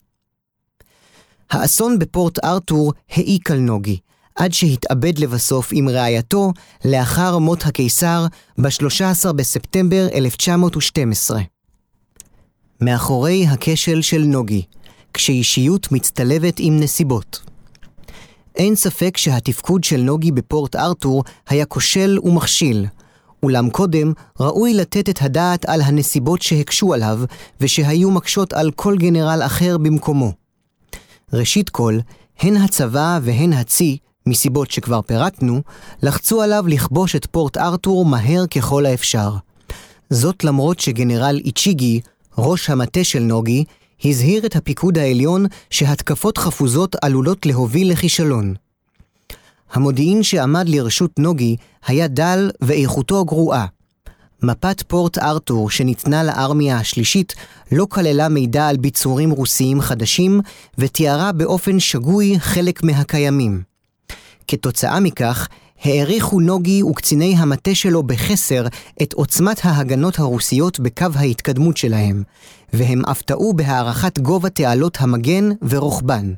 [1.51, 3.99] האסון בפורט ארתור העיק על נוגי,
[4.35, 6.53] עד שהתאבד לבסוף עם רעייתו
[6.85, 8.27] לאחר מות הקיסר
[8.59, 11.41] ב-13 בספטמבר 1912.
[12.81, 14.63] מאחורי הכשל של נוגי,
[15.15, 17.56] כשאישיות מצטלבת עם נסיבות.
[18.57, 22.87] אין ספק שהתפקוד של נוגי בפורט ארתור היה כושל ומכשיל,
[23.43, 27.21] אולם קודם ראוי לתת את הדעת על הנסיבות שהקשו עליו,
[27.61, 30.33] ושהיו מקשות על כל גנרל אחר במקומו.
[31.33, 31.99] ראשית כל,
[32.39, 35.63] הן הצבא והן הצי, מסיבות שכבר פירטנו,
[36.03, 39.31] לחצו עליו לכבוש את פורט ארתור מהר ככל האפשר.
[40.11, 42.01] זאת למרות שגנרל איצ'יגי,
[42.39, 43.65] ראש המטה של נוגי,
[44.05, 48.55] הזהיר את הפיקוד העליון שהתקפות חפוזות עלולות להוביל לכישלון.
[49.73, 51.57] המודיעין שעמד לרשות נוגי
[51.87, 53.67] היה דל ואיכותו גרועה.
[54.43, 57.35] מפת פורט ארתור שניתנה לארמיה השלישית
[57.73, 60.41] לא כללה מידע על ביצורים רוסיים חדשים
[60.79, 63.63] ותיארה באופן שגוי חלק מהקיימים.
[64.49, 65.49] כתוצאה מכך,
[65.85, 68.67] העריכו נוגי וקציני המטה שלו בחסר
[69.03, 72.23] את עוצמת ההגנות הרוסיות בקו ההתקדמות שלהם,
[72.73, 76.33] והם אף טעו בהערכת גובה תעלות המגן ורוחבן.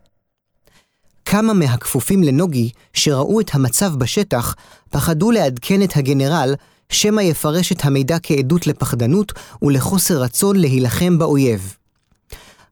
[1.25, 4.55] כמה מהכפופים לנוגי, שראו את המצב בשטח,
[4.91, 6.55] פחדו לעדכן את הגנרל,
[6.91, 11.75] שמא יפרש את המידע כעדות לפחדנות ולחוסר רצון להילחם באויב.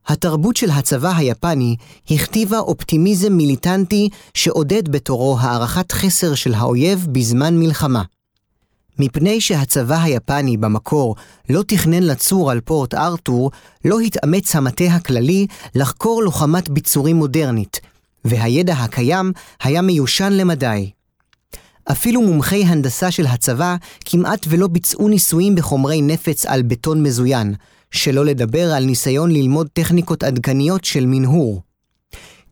[0.07, 1.75] התרבות של הצבא היפני
[2.11, 8.03] הכתיבה אופטימיזם מיליטנטי שעודד בתורו הערכת חסר של האויב בזמן מלחמה.
[8.99, 11.15] מפני שהצבא היפני במקור
[11.49, 13.51] לא תכנן לצור על פורט ארתור,
[13.85, 17.79] לא התאמץ המטה הכללי לחקור לוחמת ביצורים מודרנית,
[18.25, 19.31] והידע הקיים
[19.63, 20.91] היה מיושן למדי.
[21.91, 27.53] אפילו מומחי הנדסה של הצבא כמעט ולא ביצעו ניסויים בחומרי נפץ על בטון מזוין,
[27.91, 31.66] שלא לדבר על ניסיון ללמוד טכניקות עדכניות של מנהור.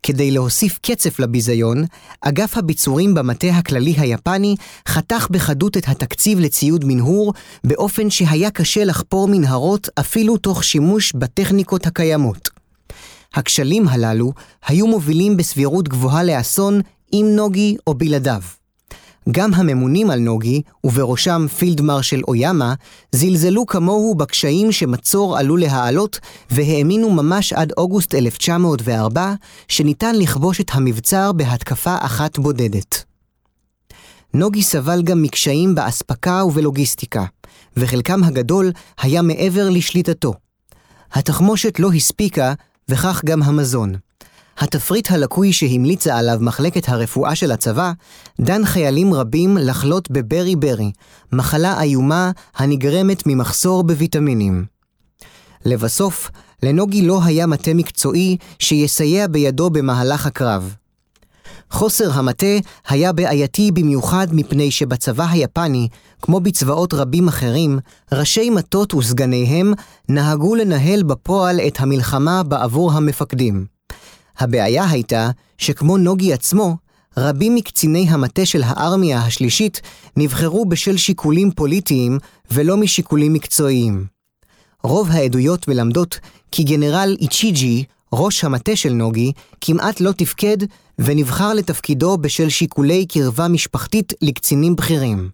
[0.06, 1.84] כדי להוסיף קצף לביזיון,
[2.20, 4.56] אגף הביצורים במטה הכללי היפני
[4.88, 7.32] חתך בחדות את התקציב לציוד מנהור,
[7.64, 12.50] באופן שהיה קשה לחפור מנהרות אפילו תוך שימוש בטכניקות הקיימות.
[13.34, 14.32] הכשלים הללו
[14.66, 16.80] היו מובילים בסבירות גבוהה לאסון
[17.12, 18.42] עם נוגי או בלעדיו.
[19.30, 22.74] גם הממונים על נוגי, ובראשם פילד מרשל אויאמה,
[23.12, 29.34] זלזלו כמוהו בקשיים שמצור עלול להעלות, והאמינו ממש עד אוגוסט 1904,
[29.68, 33.04] שניתן לכבוש את המבצר בהתקפה אחת בודדת.
[34.34, 37.24] נוגי סבל גם מקשיים באספקה ובלוגיסטיקה,
[37.76, 40.34] וחלקם הגדול היה מעבר לשליטתו.
[41.12, 42.54] התחמושת לא הספיקה,
[42.88, 43.94] וכך גם המזון.
[44.58, 47.92] התפריט הלקוי שהמליצה עליו מחלקת הרפואה של הצבא,
[48.40, 50.92] דן חיילים רבים לחלות בברי ברי,
[51.32, 54.64] מחלה איומה הנגרמת ממחסור בוויטמינים.
[55.64, 56.30] לבסוף,
[56.62, 60.74] לנוגי לא היה מטה מקצועי שיסייע בידו במהלך הקרב.
[61.70, 62.56] חוסר המטה
[62.88, 65.88] היה בעייתי במיוחד מפני שבצבא היפני,
[66.22, 67.78] כמו בצבאות רבים אחרים,
[68.12, 69.72] ראשי מטות וסגניהם
[70.08, 73.75] נהגו לנהל בפועל את המלחמה בעבור המפקדים.
[74.38, 76.76] הבעיה הייתה שכמו נוגי עצמו,
[77.16, 79.80] רבים מקציני המטה של הארמיה השלישית
[80.16, 82.18] נבחרו בשל שיקולים פוליטיים
[82.50, 84.06] ולא משיקולים מקצועיים.
[84.82, 86.18] רוב העדויות מלמדות
[86.52, 90.56] כי גנרל איצ'יג'י, ראש המטה של נוגי, כמעט לא תפקד
[90.98, 95.30] ונבחר לתפקידו בשל שיקולי קרבה משפחתית לקצינים בכירים.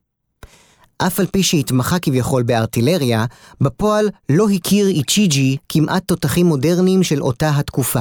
[0.99, 3.25] אף על פי שהתמחה כביכול בארטילריה,
[3.61, 8.01] בפועל לא הכיר איצ'יג'י כמעט תותחים מודרניים של אותה התקופה.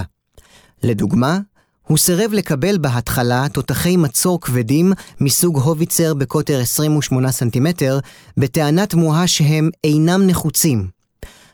[0.83, 1.39] לדוגמה,
[1.87, 7.99] הוא סירב לקבל בהתחלה תותחי מצור כבדים מסוג הוביצר בקוטר 28 סנטימטר,
[8.37, 10.87] בטענה תמוהה שהם אינם נחוצים.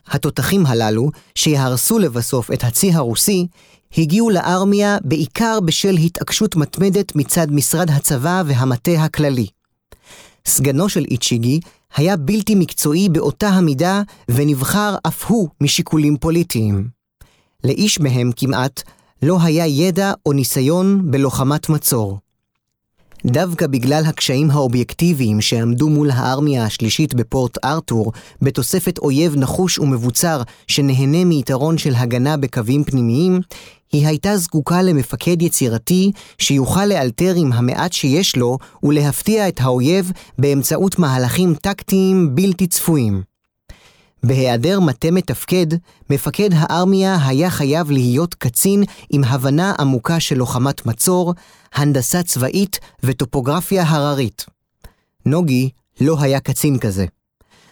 [0.06, 3.46] התותחים הללו, שיהרסו לבסוף את הצי הרוסי,
[3.98, 9.46] הגיעו לארמיה בעיקר בשל התעקשות מתמדת מצד משרד הצבא והמטה הכללי.
[10.46, 11.60] סגנו של איצ'יגי
[11.96, 16.88] היה בלתי מקצועי באותה המידה ונבחר אף הוא משיקולים פוליטיים.
[17.64, 18.82] לאיש מהם כמעט
[19.22, 22.18] לא היה ידע או ניסיון בלוחמת מצור.
[23.26, 31.24] דווקא בגלל הקשיים האובייקטיביים שעמדו מול הארמיה השלישית בפורט ארתור, בתוספת אויב נחוש ומבוצר שנהנה
[31.24, 33.40] מיתרון של הגנה בקווים פנימיים,
[33.92, 40.98] היא הייתה זקוקה למפקד יצירתי שיוכל לאלתר עם המעט שיש לו ולהפתיע את האויב באמצעות
[40.98, 43.27] מהלכים טקטיים בלתי צפויים.
[44.22, 45.66] בהיעדר מטה מתפקד,
[46.10, 51.34] מפקד הארמיה היה חייב להיות קצין עם הבנה עמוקה של לוחמת מצור,
[51.74, 54.46] הנדסה צבאית וטופוגרפיה הררית.
[55.26, 57.06] נוגי לא היה קצין כזה.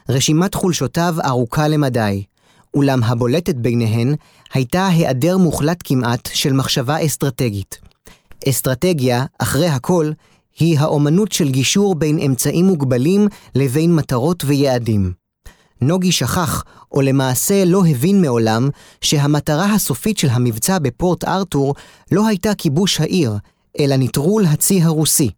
[0.08, 2.24] רשימת חולשותיו ארוכה למדי,
[2.74, 4.14] אולם הבולטת ביניהן
[4.54, 7.78] הייתה היעדר מוחלט כמעט של מחשבה אסטרטגית.
[8.48, 10.10] אסטרטגיה, אחרי הכל,
[10.58, 15.25] היא האומנות של גישור בין אמצעים מוגבלים לבין מטרות ויעדים.
[15.80, 18.68] נוגי שכח, או למעשה לא הבין מעולם,
[19.00, 21.74] שהמטרה הסופית של המבצע בפורט ארתור
[22.12, 23.32] לא הייתה כיבוש העיר,
[23.78, 25.30] אלא נטרול הצי הרוסי.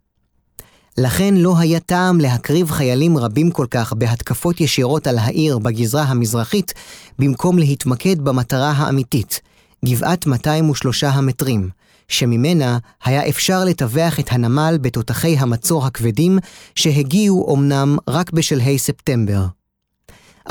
[0.97, 6.73] לכן לא היה טעם להקריב חיילים רבים כל כך בהתקפות ישירות על העיר בגזרה המזרחית,
[7.19, 9.41] במקום להתמקד במטרה האמיתית,
[9.85, 11.69] גבעת 203 המטרים,
[12.07, 16.39] שממנה היה אפשר לטווח את הנמל בתותחי המצור הכבדים,
[16.75, 19.45] שהגיעו אמנם רק בשלהי ספטמבר.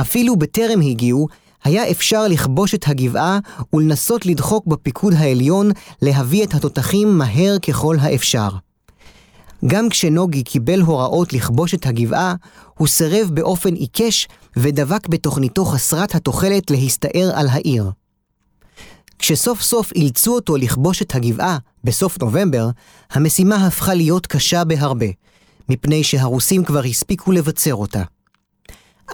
[0.01, 1.29] אפילו בטרם הגיעו,
[1.65, 3.39] היה אפשר לכבוש את הגבעה
[3.73, 5.71] ולנסות לדחוק בפיקוד העליון
[6.03, 8.49] להביא את התותחים מהר ככל האפשר.
[9.67, 12.35] גם כשנוגי קיבל הוראות לכבוש את הגבעה,
[12.79, 17.91] הוא סירב באופן עיקש ודבק בתוכניתו חסרת התוחלת להסתער על העיר.
[19.19, 22.69] כשסוף סוף אילצו אותו לכבוש את הגבעה, בסוף נובמבר,
[23.11, 25.07] המשימה הפכה להיות קשה בהרבה,
[25.69, 28.03] מפני שהרוסים כבר הספיקו לבצר אותה.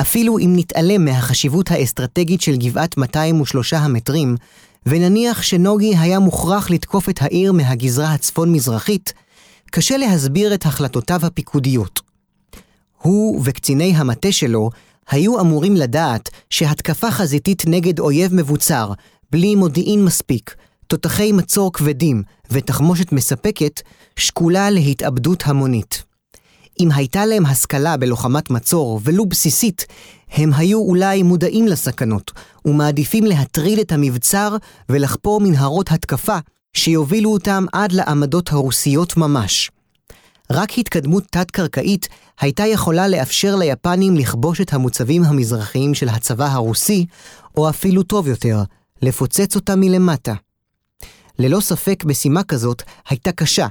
[0.00, 4.36] אפילו אם נתעלם מהחשיבות האסטרטגית של גבעת 203 המטרים,
[4.86, 9.12] ונניח שנוגי היה מוכרח לתקוף את העיר מהגזרה הצפון-מזרחית,
[9.70, 12.00] קשה להסביר את החלטותיו הפיקודיות.
[13.02, 14.70] הוא וקציני המטה שלו
[15.10, 18.92] היו אמורים לדעת שהתקפה חזיתית נגד אויב מבוצר,
[19.30, 20.54] בלי מודיעין מספיק,
[20.86, 23.80] תותחי מצור כבדים ותחמושת מספקת,
[24.16, 26.02] שקולה להתאבדות המונית.
[26.80, 29.86] אם הייתה להם השכלה בלוחמת מצור, ולו בסיסית,
[30.32, 32.30] הם היו אולי מודעים לסכנות,
[32.64, 34.56] ומעדיפים להטריד את המבצר
[34.88, 36.38] ולחפור מנהרות התקפה
[36.72, 39.70] שיובילו אותם עד לעמדות הרוסיות ממש.
[40.50, 42.08] רק התקדמות תת-קרקעית
[42.40, 47.06] הייתה יכולה לאפשר ליפנים לכבוש את המוצבים המזרחיים של הצבא הרוסי,
[47.56, 48.62] או אפילו טוב יותר,
[49.02, 50.34] לפוצץ אותם מלמטה.
[51.38, 53.66] ללא ספק משימה כזאת הייתה קשה,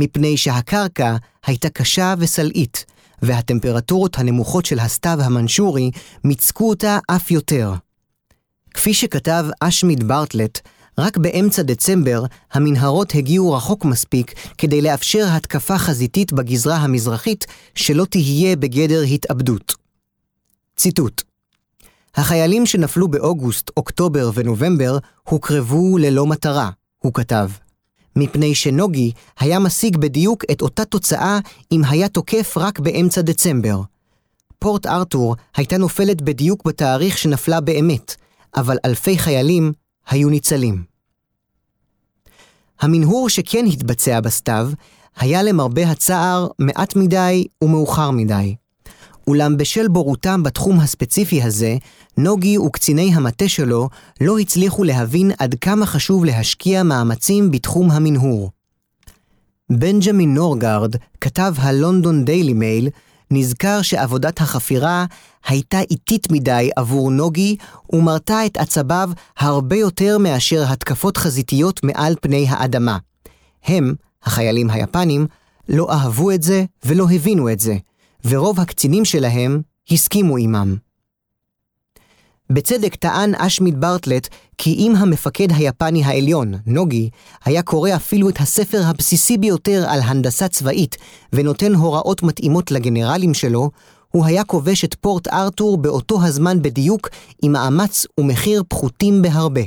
[0.00, 2.84] מפני שהקרקע הייתה קשה וסלעית,
[3.22, 5.90] והטמפרטורות הנמוכות של הסתיו המנשורי
[6.24, 7.74] מיצקו אותה אף יותר.
[8.74, 10.60] כפי שכתב אשמיד ברטלט,
[10.98, 18.56] רק באמצע דצמבר המנהרות הגיעו רחוק מספיק כדי לאפשר התקפה חזיתית בגזרה המזרחית שלא תהיה
[18.56, 19.74] בגדר התאבדות.
[20.76, 21.22] ציטוט
[22.14, 27.50] החיילים שנפלו באוגוסט, אוקטובר ונובמבר הוקרבו ללא מטרה, הוא כתב.
[28.16, 31.38] מפני שנוגי היה משיג בדיוק את אותה תוצאה
[31.72, 33.80] אם היה תוקף רק באמצע דצמבר.
[34.58, 38.16] פורט ארתור הייתה נופלת בדיוק בתאריך שנפלה באמת,
[38.56, 39.72] אבל אלפי חיילים
[40.08, 40.84] היו ניצלים.
[42.80, 44.70] המנהור שכן התבצע בסתיו,
[45.16, 48.54] היה למרבה הצער מעט מדי ומאוחר מדי.
[49.26, 51.76] אולם בשל בורותם בתחום הספציפי הזה,
[52.16, 53.88] נוגי וקציני המטה שלו
[54.20, 58.50] לא הצליחו להבין עד כמה חשוב להשקיע מאמצים בתחום המנהור.
[59.70, 62.88] בנג'מין נורגרד כתב הלונדון דיילי מייל,
[63.30, 65.04] נזכר שעבודת החפירה
[65.46, 67.56] הייתה איטית מדי עבור נוגי
[67.92, 72.98] ומרתה את עצביו הרבה יותר מאשר התקפות חזיתיות מעל פני האדמה.
[73.64, 75.26] הם, החיילים היפנים,
[75.68, 77.76] לא אהבו את זה ולא הבינו את זה,
[78.24, 80.76] ורוב הקצינים שלהם הסכימו עמם.
[82.50, 84.28] בצדק טען אשמיד ברטלט
[84.58, 87.10] כי אם המפקד היפני העליון, נוגי,
[87.44, 90.96] היה קורא אפילו את הספר הבסיסי ביותר על הנדסה צבאית
[91.32, 93.70] ונותן הוראות מתאימות לגנרלים שלו,
[94.08, 97.08] הוא היה כובש את פורט ארתור באותו הזמן בדיוק
[97.42, 99.60] עם מאמץ ומחיר פחותים בהרבה.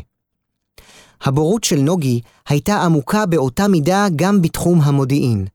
[1.22, 5.46] הבורות של נוגי הייתה עמוקה באותה מידה גם בתחום המודיעין.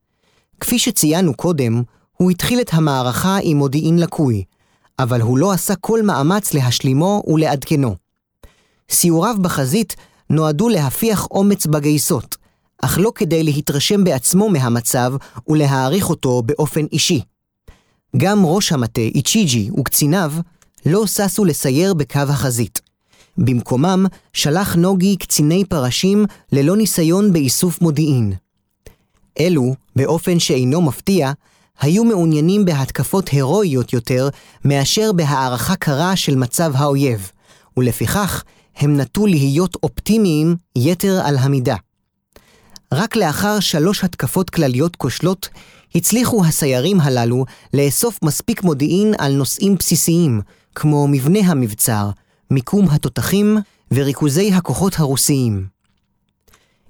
[0.60, 1.82] כפי שציינו קודם,
[2.18, 4.44] הוא התחיל את המערכה עם מודיעין לקוי,
[4.98, 7.96] אבל הוא לא עשה כל מאמץ להשלימו ולעדכנו.
[8.90, 9.96] סיוריו בחזית
[10.30, 12.36] נועדו להפיח אומץ בגייסות,
[12.82, 15.12] אך לא כדי להתרשם בעצמו מהמצב
[15.48, 17.20] ולהעריך אותו באופן אישי.
[18.16, 20.32] גם ראש המטה, איצ'יג'י, וקציניו
[20.86, 22.80] לא ששו לסייר בקו החזית.
[23.38, 28.32] במקומם שלח נוגי קציני פרשים ללא ניסיון באיסוף מודיעין.
[29.40, 31.32] אלו, באופן שאינו מפתיע,
[31.80, 34.28] היו מעוניינים בהתקפות הירואיות יותר
[34.64, 37.30] מאשר בהערכה קרה של מצב האויב,
[37.76, 38.44] ולפיכך
[38.76, 41.76] הם נטו להיות אופטימיים יתר על המידה.
[42.94, 45.48] רק לאחר שלוש התקפות כלליות כושלות,
[45.94, 50.40] הצליחו הסיירים הללו לאסוף מספיק מודיעין על נושאים בסיסיים,
[50.74, 52.10] כמו מבנה המבצר,
[52.50, 53.58] מיקום התותחים
[53.94, 55.66] וריכוזי הכוחות הרוסיים.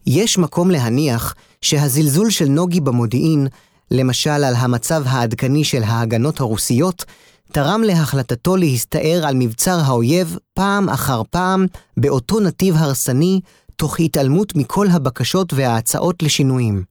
[0.07, 3.47] יש מקום להניח שהזלזול של נוגי במודיעין,
[3.91, 7.05] למשל על המצב העדכני של ההגנות הרוסיות,
[7.53, 11.67] תרם להחלטתו להסתער על מבצר האויב פעם אחר פעם
[11.97, 13.41] באותו נתיב הרסני,
[13.77, 16.85] תוך התעלמות מכל הבקשות וההצעות לשינויים.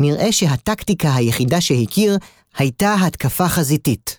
[0.00, 2.18] נראה שהטקטיקה היחידה שהכיר
[2.56, 4.18] הייתה התקפה חזיתית.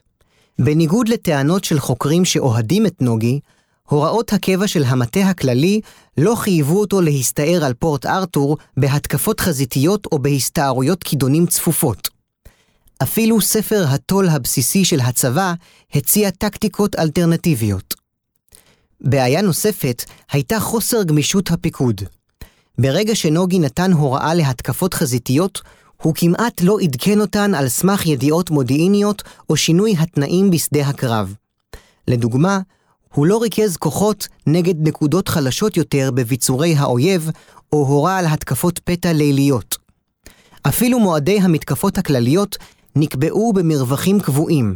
[0.60, 3.40] בניגוד לטענות של חוקרים שאוהדים את נוגי,
[3.90, 5.82] הוראות הקבע של המטה הכללי
[6.18, 12.10] לא חייבו אותו להסתער על פורט ארתור בהתקפות חזיתיות או בהסתערויות כידונים צפופות.
[13.04, 15.54] אפילו ספר הטול הבסיסי של הצבא
[15.94, 17.96] הציע טקטיקות אלטרנטיביות.
[19.02, 22.02] בעיה נוספת הייתה חוסר גמישות הפיקוד.
[22.78, 25.62] ברגע שנוגי נתן הוראה להתקפות חזיתיות,
[26.02, 31.34] הוא כמעט לא עדכן אותן על סמך ידיעות מודיעיניות או שינוי התנאים בשדה הקרב.
[32.08, 32.60] לדוגמה,
[33.14, 37.30] הוא לא ריכז כוחות נגד נקודות חלשות יותר בביצורי האויב,
[37.74, 39.78] או הורה על התקפות פתע ליליות.
[40.68, 42.58] אפילו מועדי המתקפות הכלליות
[42.96, 44.76] נקבעו במרווחים קבועים.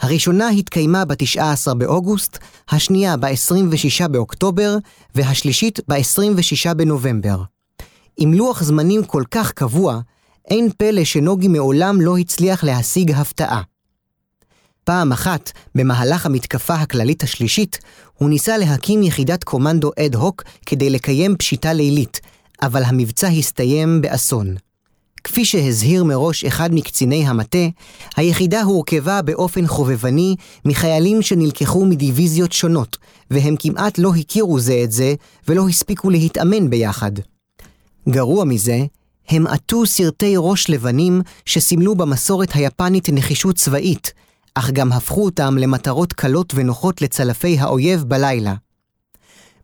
[0.00, 2.38] הראשונה התקיימה ב-19 באוגוסט,
[2.70, 4.76] השנייה ב-26 באוקטובר,
[5.14, 7.42] והשלישית ב-26 בנובמבר.
[8.16, 10.00] עם לוח זמנים כל כך קבוע,
[10.50, 13.62] אין פלא שנוגי מעולם לא הצליח להשיג הפתעה.
[14.84, 17.78] פעם אחת, במהלך המתקפה הכללית השלישית,
[18.18, 22.20] הוא ניסה להקים יחידת קומנדו אד הוק כדי לקיים פשיטה לילית,
[22.62, 24.56] אבל המבצע הסתיים באסון.
[25.24, 27.68] כפי שהזהיר מראש אחד מקציני המטה,
[28.16, 32.96] היחידה הורכבה באופן חובבני מחיילים שנלקחו מדיוויזיות שונות,
[33.30, 35.14] והם כמעט לא הכירו זה את זה
[35.48, 37.12] ולא הספיקו להתאמן ביחד.
[38.08, 38.84] גרוע מזה,
[39.28, 44.12] הם עטו סרטי ראש לבנים שסימלו במסורת היפנית נחישות צבאית,
[44.54, 48.54] אך גם הפכו אותם למטרות קלות ונוחות לצלפי האויב בלילה.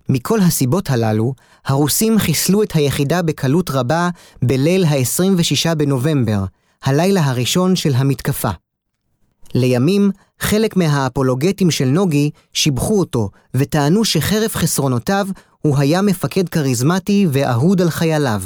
[0.09, 1.35] מכל הסיבות הללו,
[1.67, 4.09] הרוסים חיסלו את היחידה בקלות רבה
[4.43, 6.45] בליל ה-26 בנובמבר,
[6.85, 8.51] הלילה הראשון של המתקפה.
[9.55, 10.11] לימים,
[10.41, 15.27] חלק מהאפולוגטים של נוגי שיבחו אותו, וטענו שחרף חסרונותיו,
[15.63, 18.43] הוא היה מפקד כריזמטי ואהוד על חייליו.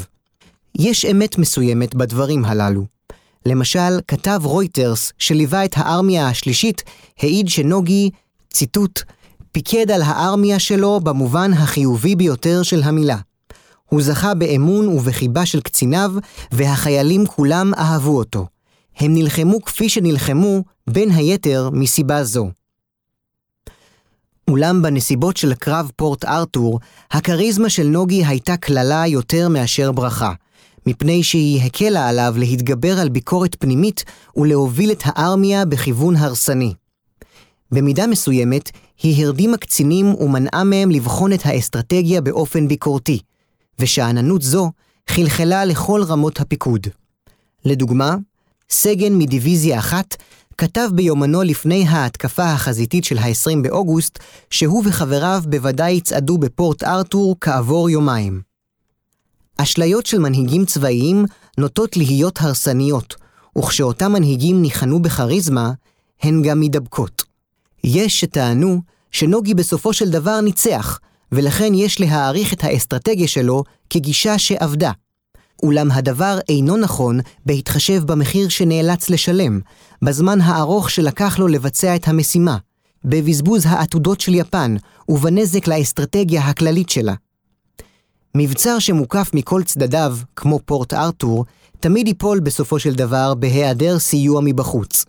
[0.79, 3.00] יש אמת מסוימת בדברים הללו.
[3.47, 6.83] למשל, כתב רויטרס, שליווה את הארמיה השלישית,
[7.19, 8.11] העיד שנוגי,
[8.51, 9.03] ציטוט,
[9.53, 13.17] פיקד על הארמיה שלו במובן החיובי ביותר של המילה.
[13.87, 16.13] הוא זכה באמון ובחיבה של קציניו,
[16.53, 18.47] והחיילים כולם אהבו אותו.
[18.97, 22.51] הם נלחמו כפי שנלחמו, בין היתר מסיבה זו.
[24.49, 26.81] אולם בנסיבות של קרב פורט ארתור,
[27.11, 30.33] הכריזמה של נוגי הייתה קללה יותר מאשר ברכה.
[30.87, 34.05] מפני שהיא הקלה עליו להתגבר על ביקורת פנימית
[34.37, 36.75] ולהוביל את הארמיה בכיוון הרסני.
[37.73, 38.71] במידה מסוימת,
[39.03, 43.19] היא הרדימה קצינים ומנעה מהם לבחון את האסטרטגיה באופן ביקורתי,
[43.79, 44.71] ושאננות זו
[45.09, 46.87] חלחלה לכל רמות הפיקוד.
[47.65, 48.17] לדוגמה,
[48.71, 50.17] סגן מדיוויזיה אחת
[50.59, 54.19] כתב ביומנו לפני ההתקפה החזיתית של ה-20 באוגוסט,
[54.51, 58.50] שהוא וחבריו בוודאי יצעדו בפורט ארתור כעבור יומיים.
[59.63, 61.25] אשליות של מנהיגים צבאיים
[61.59, 63.15] נוטות להיות הרסניות,
[63.59, 65.73] וכשאותם מנהיגים ניחנו בכריזמה,
[66.23, 67.23] הן גם מידבקות.
[67.85, 68.81] יש שטענו
[69.11, 70.99] שנוגי בסופו של דבר ניצח,
[71.33, 74.93] ולכן יש להעריך את האסטרטגיה שלו כגישה שעבדה.
[75.63, 79.61] אולם הדבר אינו נכון בהתחשב במחיר שנאלץ לשלם,
[80.03, 82.57] בזמן הארוך שלקח לו לבצע את המשימה,
[83.05, 84.77] בבזבוז העתודות של יפן
[85.09, 87.15] ובנזק לאסטרטגיה הכללית שלה.
[88.35, 91.45] מבצר שמוקף מכל צדדיו, כמו פורט ארתור,
[91.81, 95.05] תמיד ייפול בסופו של דבר בהיעדר סיוע מבחוץ.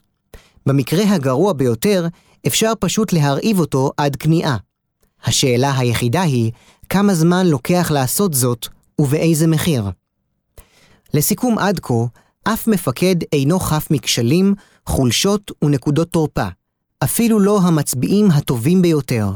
[0.65, 2.07] במקרה הגרוע ביותר,
[2.47, 4.57] אפשר פשוט להרעיב אותו עד כניעה.
[5.25, 6.51] השאלה היחידה היא,
[6.89, 8.67] כמה זמן לוקח לעשות זאת
[8.99, 9.83] ובאיזה מחיר.
[11.13, 11.93] לסיכום עד כה,
[12.43, 14.53] אף מפקד אינו חף מכשלים,
[14.85, 16.47] חולשות ונקודות תורפה,
[17.03, 19.29] אפילו לא המצביעים הטובים ביותר.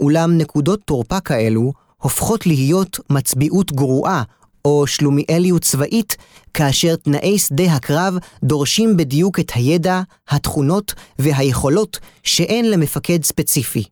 [0.00, 1.72] אולם נקודות תורפה כאלו
[2.04, 4.22] הופכות להיות מצביעות גרועה
[4.64, 6.16] או שלומיאליות צבאית,
[6.54, 13.84] כאשר תנאי שדה הקרב דורשים בדיוק את הידע, התכונות והיכולות שאין למפקד ספציפי.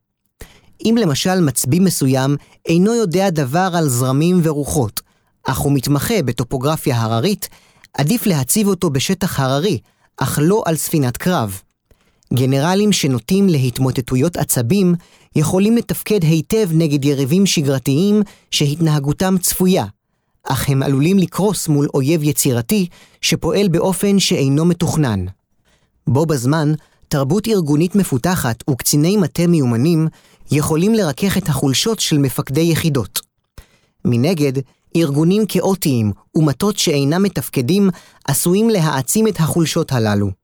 [0.84, 2.36] אם למשל מצביא מסוים
[2.66, 5.00] אינו יודע דבר על זרמים ורוחות,
[5.44, 7.48] אך הוא מתמחה בטופוגרפיה הררית,
[7.94, 9.78] עדיף להציב אותו בשטח הררי,
[10.16, 11.60] אך לא על ספינת קרב.
[12.34, 14.94] גנרלים שנוטים להתמוטטויות עצבים
[15.36, 19.84] יכולים לתפקד היטב נגד יריבים שגרתיים שהתנהגותם צפויה,
[20.44, 22.86] אך הם עלולים לקרוס מול אויב יצירתי
[23.20, 25.24] שפועל באופן שאינו מתוכנן.
[26.06, 26.72] בו בזמן,
[27.08, 30.08] תרבות ארגונית מפותחת וקציני מטה מיומנים
[30.50, 33.20] יכולים לרכך את החולשות של מפקדי יחידות.
[34.04, 34.52] מנגד,
[34.96, 37.90] ארגונים כאוטיים ומטות שאינם מתפקדים
[38.24, 40.41] עשויים להעצים את החולשות הללו.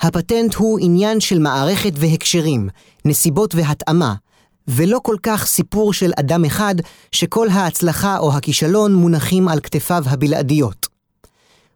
[0.00, 2.68] הפטנט הוא עניין של מערכת והקשרים,
[3.04, 4.14] נסיבות והתאמה,
[4.68, 6.74] ולא כל כך סיפור של אדם אחד
[7.12, 10.86] שכל ההצלחה או הכישלון מונחים על כתפיו הבלעדיות.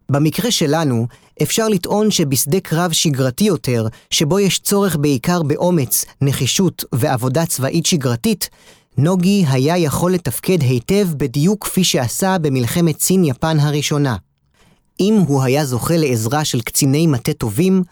[0.08, 1.06] במקרה שלנו,
[1.42, 8.50] אפשר לטעון שבשדה קרב שגרתי יותר, שבו יש צורך בעיקר באומץ, נחישות ועבודה צבאית שגרתית,
[8.98, 14.16] נוגי היה יכול לתפקד היטב בדיוק כפי שעשה במלחמת סין-יפן הראשונה.
[15.00, 17.82] אם הוא היה זוכה לעזרה של קציני מטה טובים,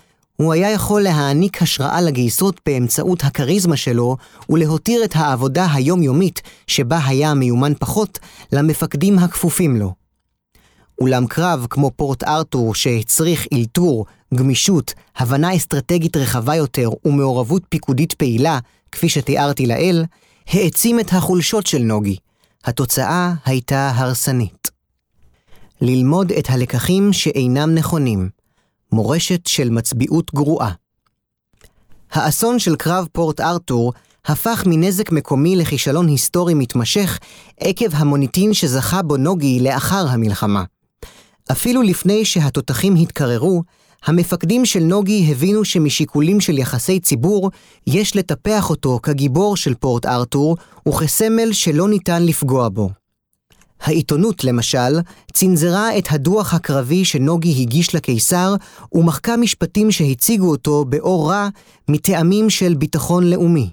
[0.40, 4.16] הוא היה יכול להעניק השראה לגייסות באמצעות הכריזמה שלו
[4.48, 8.18] ולהותיר את העבודה היומיומית, שבה היה מיומן פחות,
[8.52, 9.94] למפקדים הכפופים לו.
[11.00, 18.58] אולם קרב כמו פורט ארתור שהצריך אלתור, גמישות, הבנה אסטרטגית רחבה יותר ומעורבות פיקודית פעילה,
[18.92, 20.04] כפי שתיארתי לעיל,
[20.46, 22.16] העצים את החולשות של נוגי.
[22.64, 24.70] התוצאה הייתה הרסנית.
[25.80, 28.39] ללמוד את הלקחים שאינם נכונים.
[28.92, 30.72] מורשת של מצביעות גרועה.
[32.12, 33.92] האסון של קרב פורט ארתור
[34.24, 37.18] הפך מנזק מקומי לכישלון היסטורי מתמשך
[37.60, 40.64] עקב המוניטין שזכה בו נוגי לאחר המלחמה.
[41.52, 43.62] אפילו לפני שהתותחים התקררו,
[44.04, 47.50] המפקדים של נוגי הבינו שמשיקולים של יחסי ציבור,
[47.86, 50.56] יש לטפח אותו כגיבור של פורט ארתור
[50.88, 52.99] וכסמל שלא ניתן לפגוע בו.
[53.80, 55.00] העיתונות, למשל,
[55.32, 58.54] צנזרה את הדוח הקרבי שנוגי הגיש לקיסר,
[58.92, 61.48] ומחקה משפטים שהציגו אותו באור רע
[61.88, 63.70] מטעמים של ביטחון לאומי.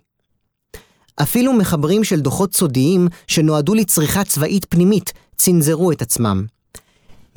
[1.21, 6.56] אפילו מחברים של דוחות סודיים שנועדו לצריכה צבאית פנימית צנזרו את עצמם.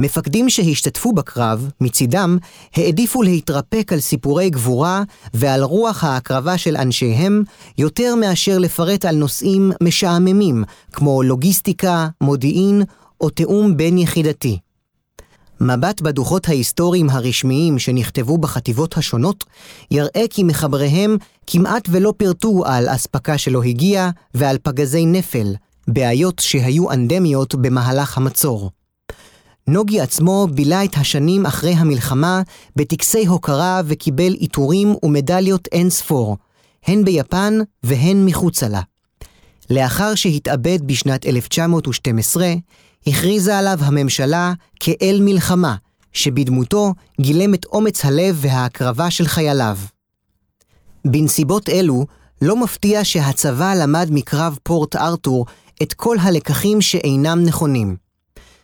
[0.00, 2.38] מפקדים שהשתתפו בקרב, מצידם,
[2.74, 5.02] העדיפו להתרפק על סיפורי גבורה
[5.34, 7.42] ועל רוח ההקרבה של אנשיהם,
[7.78, 12.82] יותר מאשר לפרט על נושאים משעממים, כמו לוגיסטיקה, מודיעין
[13.20, 14.58] או תיאום בין-יחידתי.
[15.60, 19.44] מבט בדוחות ההיסטוריים הרשמיים שנכתבו בחטיבות השונות,
[19.90, 25.54] יראה כי מחבריהם כמעט ולא פירטו על אספקה שלא הגיעה ועל פגזי נפל,
[25.88, 28.70] בעיות שהיו אנדמיות במהלך המצור.
[29.70, 32.42] נוגי עצמו בילה את השנים אחרי המלחמה
[32.76, 36.36] בטקסי הוקרה וקיבל עיטורים ומדליות אין ספור,
[36.86, 38.80] הן ביפן והן מחוצה לה.
[39.70, 42.54] לאחר שהתאבד בשנת 1912,
[43.06, 45.76] הכריזה עליו הממשלה כאל מלחמה,
[46.12, 49.78] שבדמותו גילם את אומץ הלב וההקרבה של חייליו.
[51.04, 52.06] בנסיבות אלו,
[52.42, 55.46] לא מפתיע שהצבא למד מקרב פורט ארתור
[55.82, 58.09] את כל הלקחים שאינם נכונים.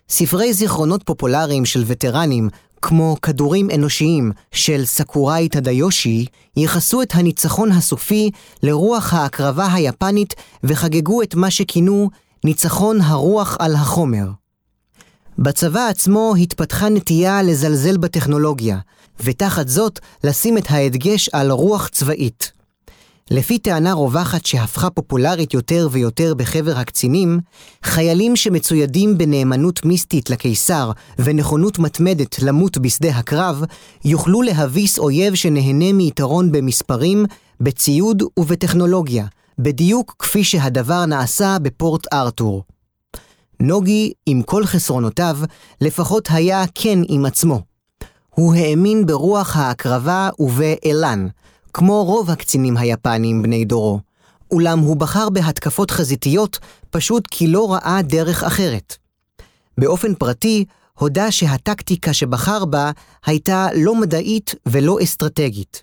[0.09, 2.48] ספרי זיכרונות פופולריים של וטרנים,
[2.82, 6.26] כמו כדורים אנושיים של סקוראי טדיושי,
[6.57, 8.30] ייחסו את הניצחון הסופי
[8.62, 10.34] לרוח ההקרבה היפנית
[10.64, 12.11] וחגגו את מה שכינו
[12.44, 14.26] ניצחון הרוח על החומר.
[15.38, 18.78] בצבא עצמו התפתחה נטייה לזלזל בטכנולוגיה,
[19.20, 22.55] ותחת זאת לשים את ההדגש על רוח צבאית.
[23.31, 27.41] לפי טענה רווחת שהפכה פופולרית יותר ויותר בחבר הקצינים,
[27.83, 33.62] חיילים שמצוידים בנאמנות מיסטית לקיסר ונכונות מתמדת למות בשדה הקרב,
[34.05, 37.27] יוכלו להביס אויב שנהנה מיתרון במספרים,
[37.61, 39.27] בציוד ובטכנולוגיה,
[39.59, 42.62] בדיוק כפי שהדבר נעשה בפורט ארתור.
[43.61, 45.39] נוגי, עם כל חסרונותיו,
[45.81, 47.61] לפחות היה כן עם עצמו.
[48.31, 51.27] הוא האמין ברוח ההקרבה ובאלן,
[51.79, 54.01] כמו רוב הקצינים היפנים בני דורו,
[54.51, 56.59] אולם הוא בחר בהתקפות חזיתיות
[56.91, 58.97] פשוט כי לא ראה דרך אחרת.
[59.79, 60.64] באופן פרטי,
[60.99, 62.91] הודה שהטקטיקה שבחר בה
[63.27, 65.83] הייתה לא מדעית ולא אסטרטגית.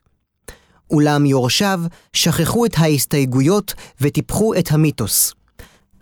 [0.92, 1.82] אולם יורשיו
[2.14, 5.34] שכחו את ההסתייגויות וטיפחו את המיתוס.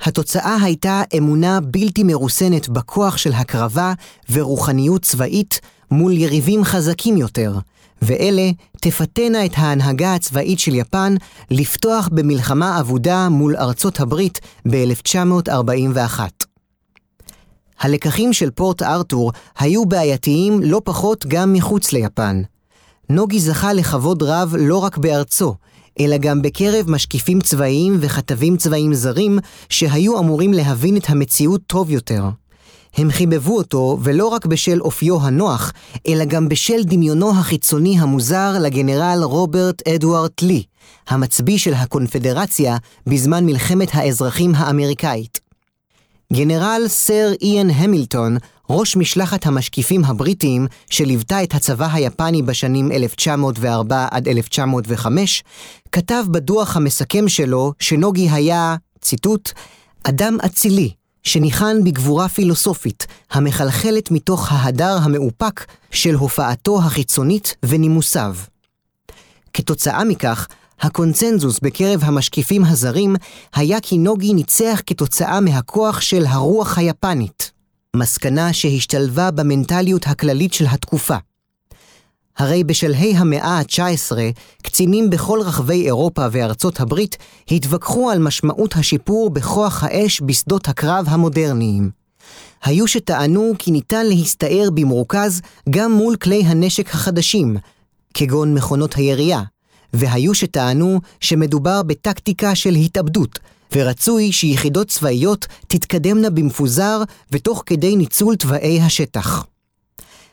[0.02, 3.94] התוצאה הייתה אמונה בלתי מרוסנת בכוח של הקרבה
[4.30, 5.60] ורוחניות צבאית
[5.92, 7.54] מול יריבים חזקים יותר,
[8.02, 11.16] ואלה תפתנה את ההנהגה הצבאית של יפן
[11.52, 16.20] לפתוח במלחמה אבודה מול ארצות הברית ב-1941.
[17.80, 22.42] הלקחים של פורט ארתור היו בעייתיים לא פחות גם מחוץ ליפן.
[23.10, 25.56] נוגי זכה לכבוד רב לא רק בארצו,
[26.00, 29.40] אלא גם בקרב משקיפים צבאיים וכתבים צבאיים זרים
[29.70, 32.24] שהיו אמורים להבין את המציאות טוב יותר.
[32.96, 35.74] הם חיבבו אותו ולא רק בשל אופיו הנוח,
[36.08, 40.64] אלא גם בשל דמיונו החיצוני המוזר לגנרל רוברט אדוארט לי,
[41.08, 42.78] המצביא של הקונפדרציה
[43.08, 45.40] בזמן מלחמת האזרחים האמריקאית.
[46.34, 48.38] גנרל סר איאן המילטון,
[48.70, 55.44] ראש משלחת המשקיפים הבריטיים שליוותה את הצבא היפני בשנים 1904 עד 1905,
[55.92, 59.52] כתב בדוח המסכם שלו שנוגי היה, ציטוט,
[60.04, 60.92] אדם אצילי,
[61.24, 68.36] שניחן בגבורה פילוסופית, המחלחלת מתוך ההדר המאופק של הופעתו החיצונית ונימוסיו.
[69.54, 70.48] כתוצאה מכך,
[70.82, 73.16] הקונצנזוס בקרב המשקיפים הזרים
[73.56, 77.52] היה כי נוגי ניצח כתוצאה מהכוח של הרוח היפנית,
[77.96, 81.18] מסקנה שהשתלבה במנטליות הכללית של התקופה.
[82.42, 84.12] הרי בשלהי המאה ה-19,
[84.62, 87.18] קצינים בכל רחבי אירופה וארצות הברית
[87.52, 91.90] התווכחו על משמעות השיפור בכוח האש בשדות הקרב המודרניים.
[92.64, 97.58] היו שטענו כי ניתן להסתער במרוכז גם מול כלי הנשק החדשים,
[98.14, 99.42] כגון מכונות הירייה,
[99.94, 103.40] והיו שטענו שמדובר בטקטיקה של התאבדות,
[103.76, 109.51] ורצוי שיחידות צבאיות תתקדמנה במפוזר ותוך כדי ניצול תוואי השטח.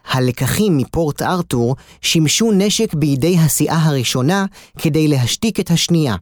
[0.09, 4.47] הלקחים מפורט ארתור שימשו נשק בידי הסיעה הראשונה
[4.79, 6.15] כדי להשתיק את השנייה.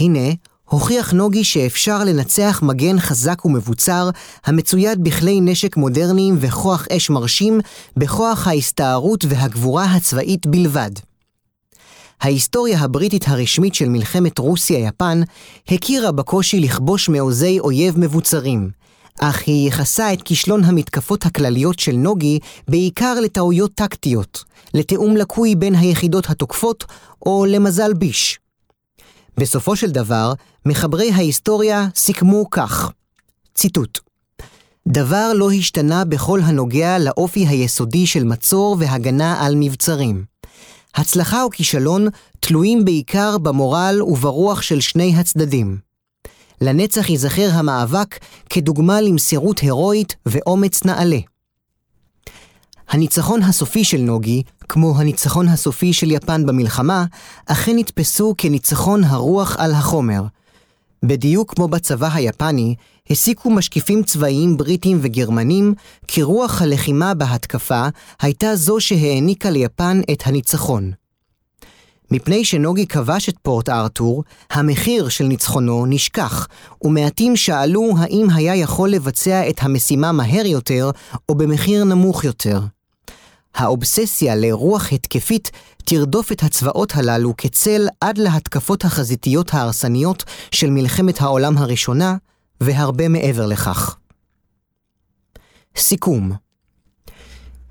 [0.00, 0.28] הנה,
[0.68, 4.10] הוכיח נוגי שאפשר לנצח מגן חזק ומבוצר,
[4.44, 7.60] המצויד בכלי נשק מודרניים וכוח אש מרשים,
[7.96, 10.90] בכוח ההסתערות והגבורה הצבאית בלבד.
[12.20, 15.20] ההיסטוריה הבריטית הרשמית של מלחמת רוסיה-יפן
[15.68, 18.70] הכירה בקושי לכבוש מעוזי אויב מבוצרים,
[19.20, 22.38] אך היא ייחסה את כישלון המתקפות הכלליות של נוגי
[22.68, 24.44] בעיקר לטעויות טקטיות,
[24.74, 26.84] לתיאום לקוי בין היחידות התוקפות
[27.26, 28.38] או למזל ביש.
[29.38, 30.32] בסופו של דבר,
[30.66, 32.90] מחברי ההיסטוריה סיכמו כך,
[33.54, 33.98] ציטוט:
[34.88, 40.24] דבר לא השתנה בכל הנוגע לאופי היסודי של מצור והגנה על מבצרים.
[40.94, 42.08] הצלחה או כישלון
[42.40, 45.78] תלויים בעיקר במורל וברוח של שני הצדדים.
[46.64, 48.18] לנצח ייזכר המאבק
[48.50, 51.18] כדוגמה למסירות הירואית ואומץ נעלה.
[52.88, 57.04] הניצחון הסופי של נוגי, כמו הניצחון הסופי של יפן במלחמה,
[57.46, 60.22] אכן נתפסו כניצחון הרוח על החומר.
[61.04, 62.74] בדיוק כמו בצבא היפני,
[63.10, 65.74] הסיקו משקיפים צבאיים בריטים וגרמנים
[66.08, 67.86] כי רוח הלחימה בהתקפה
[68.22, 70.92] הייתה זו שהעניקה ליפן את הניצחון.
[72.14, 76.48] מפני שנוגי כבש את פורט ארתור, המחיר של ניצחונו נשכח,
[76.82, 80.90] ומעטים שאלו האם היה יכול לבצע את המשימה מהר יותר,
[81.28, 82.60] או במחיר נמוך יותר.
[83.54, 85.50] האובססיה לרוח התקפית
[85.84, 92.16] תרדוף את הצבאות הללו כצל עד להתקפות החזיתיות ההרסניות של מלחמת העולם הראשונה,
[92.60, 93.96] והרבה מעבר לכך.
[95.76, 96.32] סיכום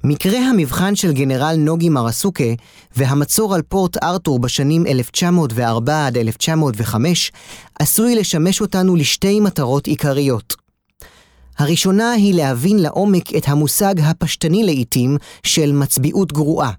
[0.06, 2.43] מקרה המבחן של גנרל נוגי מרסוקה
[2.95, 7.32] והמצור על פורט ארתור בשנים 1904 עד 1905
[7.80, 10.56] עשוי לשמש אותנו לשתי מטרות עיקריות.
[11.58, 16.72] הראשונה היא להבין לעומק את המושג הפשטני לעיתים של מצביעות גרועה.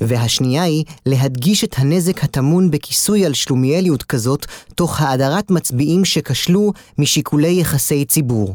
[0.00, 7.60] והשנייה היא להדגיש את הנזק הטמון בכיסוי על שלומיאליות כזאת, תוך האדרת מצביעים שכשלו משיקולי
[7.60, 8.54] יחסי ציבור.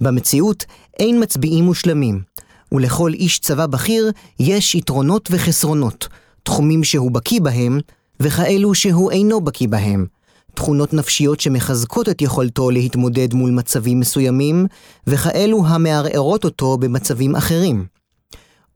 [0.00, 0.64] במציאות
[0.98, 2.27] אין מצביעים מושלמים,
[2.72, 4.10] ולכל איש צבא בכיר
[4.40, 6.08] יש יתרונות וחסרונות,
[6.42, 7.78] תחומים שהוא בקיא בהם,
[8.20, 10.06] וכאלו שהוא אינו בקיא בהם,
[10.54, 14.66] תכונות נפשיות שמחזקות את יכולתו להתמודד מול מצבים מסוימים,
[15.06, 17.86] וכאלו המערערות אותו במצבים אחרים.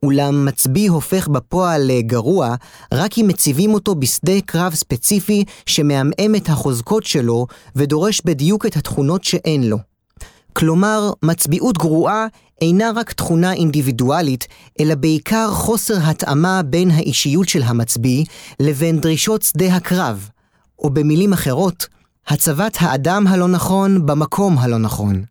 [0.02, 2.54] אולם מצביא הופך בפועל לגרוע
[2.94, 9.24] רק אם מציבים אותו בשדה קרב ספציפי שמעמעם את החוזקות שלו ודורש בדיוק את התכונות
[9.24, 9.78] שאין לו.
[10.52, 12.26] כלומר, מצביעות גרועה
[12.62, 14.46] אינה רק תכונה אינדיבידואלית,
[14.80, 18.24] אלא בעיקר חוסר התאמה בין האישיות של המצביא
[18.60, 20.28] לבין דרישות שדה הקרב,
[20.78, 21.86] או במילים אחרות,
[22.26, 25.24] הצבת האדם הלא נכון במקום הלא נכון.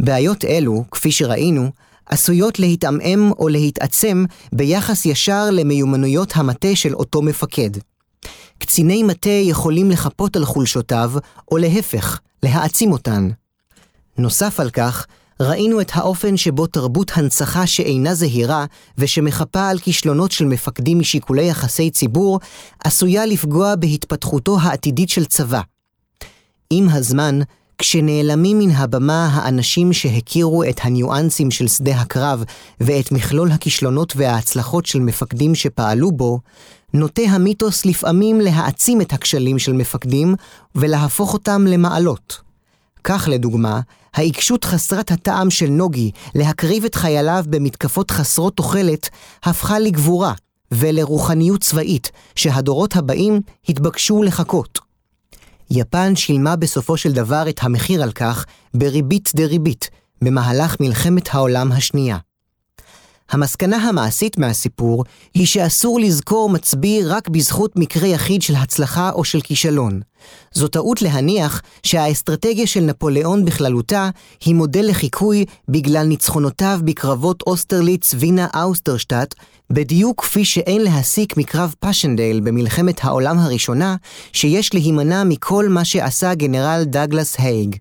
[0.00, 1.70] בעיות אלו, כפי שראינו,
[2.06, 7.70] עשויות להתעמעם או להתעצם ביחס ישר למיומנויות המטה של אותו מפקד.
[8.58, 11.12] קציני מטה יכולים לחפות על חולשותיו,
[11.50, 13.28] או להפך, להעצים אותן.
[14.18, 15.06] נוסף על כך,
[15.42, 18.64] ראינו את האופן שבו תרבות הנצחה שאינה זהירה
[18.98, 22.40] ושמחפה על כישלונות של מפקדים משיקולי יחסי ציבור,
[22.84, 25.60] עשויה לפגוע בהתפתחותו העתידית של צבא.
[26.70, 27.38] עם הזמן,
[27.78, 32.44] כשנעלמים מן הבמה האנשים שהכירו את הניואנסים של שדה הקרב
[32.80, 36.40] ואת מכלול הכישלונות וההצלחות של מפקדים שפעלו בו,
[36.94, 40.34] נוטה המיתוס לפעמים להעצים את הכשלים של מפקדים
[40.74, 42.40] ולהפוך אותם למעלות.
[43.04, 43.80] כך לדוגמה,
[44.14, 49.08] העיקשות חסרת הטעם של נוגי להקריב את חייליו במתקפות חסרות תוחלת,
[49.44, 50.32] הפכה לגבורה
[50.72, 54.78] ולרוחניות צבאית שהדורות הבאים התבקשו לחכות.
[55.70, 58.44] יפן שילמה בסופו של דבר את המחיר על כך
[58.74, 59.90] בריבית דריבית,
[60.22, 62.18] במהלך מלחמת העולם השנייה.
[63.32, 65.04] המסקנה המעשית מהסיפור
[65.34, 70.00] היא שאסור לזכור מצביא רק בזכות מקרה יחיד של הצלחה או של כישלון.
[70.52, 74.10] זו טעות להניח שהאסטרטגיה של נפוליאון בכללותה
[74.44, 79.34] היא מודל לחיקוי בגלל ניצחונותיו בקרבות אוסטרליץ וינה אוסטרשטט,
[79.70, 83.96] בדיוק כפי שאין להסיק מקרב פשנדייל במלחמת העולם הראשונה,
[84.32, 87.76] שיש להימנע מכל מה שעשה גנרל דאגלס הייג.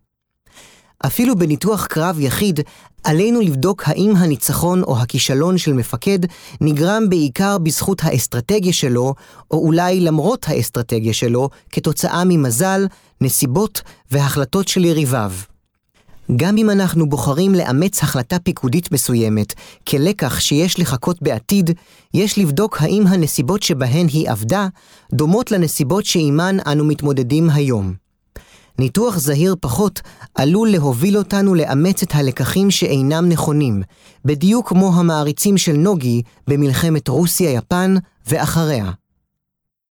[1.05, 2.59] אפילו בניתוח קרב יחיד,
[3.03, 6.19] עלינו לבדוק האם הניצחון או הכישלון של מפקד
[6.61, 9.13] נגרם בעיקר בזכות האסטרטגיה שלו,
[9.51, 12.87] או אולי למרות האסטרטגיה שלו, כתוצאה ממזל,
[13.21, 13.81] נסיבות
[14.11, 15.31] והחלטות של יריביו.
[16.35, 19.53] גם אם אנחנו בוחרים לאמץ החלטה פיקודית מסוימת
[19.87, 21.71] כלקח שיש לחכות בעתיד,
[22.13, 24.67] יש לבדוק האם הנסיבות שבהן היא עבדה
[25.13, 28.00] דומות לנסיבות שעימן אנו מתמודדים היום.
[28.81, 30.01] ניתוח זהיר פחות
[30.35, 33.81] עלול להוביל אותנו לאמץ את הלקחים שאינם נכונים,
[34.25, 37.95] בדיוק כמו המעריצים של נוגי במלחמת רוסיה-יפן
[38.27, 38.91] ואחריה.